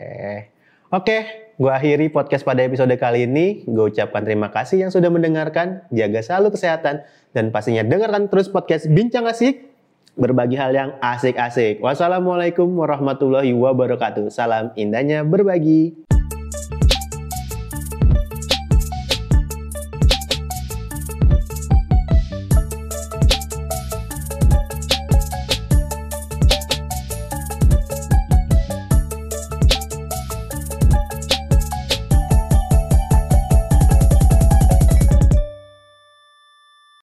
Oke, 0.91 1.23
gua 1.55 1.79
akhiri 1.79 2.11
podcast 2.11 2.43
pada 2.43 2.67
episode 2.67 2.91
kali 2.99 3.23
ini. 3.23 3.63
Gue 3.63 3.95
ucapkan 3.95 4.27
terima 4.27 4.51
kasih 4.51 4.83
yang 4.83 4.91
sudah 4.91 5.07
mendengarkan. 5.07 5.87
Jaga 5.95 6.19
selalu 6.19 6.59
kesehatan 6.59 7.07
dan 7.31 7.55
pastinya 7.55 7.87
dengarkan 7.87 8.27
terus 8.27 8.51
podcast 8.51 8.91
Bincang 8.91 9.23
Asik. 9.31 9.71
Berbagi 10.19 10.59
hal 10.59 10.75
yang 10.75 10.91
asik-asik. 10.99 11.79
Wassalamualaikum 11.79 12.67
warahmatullahi 12.75 13.55
wabarakatuh. 13.55 14.35
Salam 14.35 14.75
indahnya 14.75 15.23
berbagi. 15.23 16.10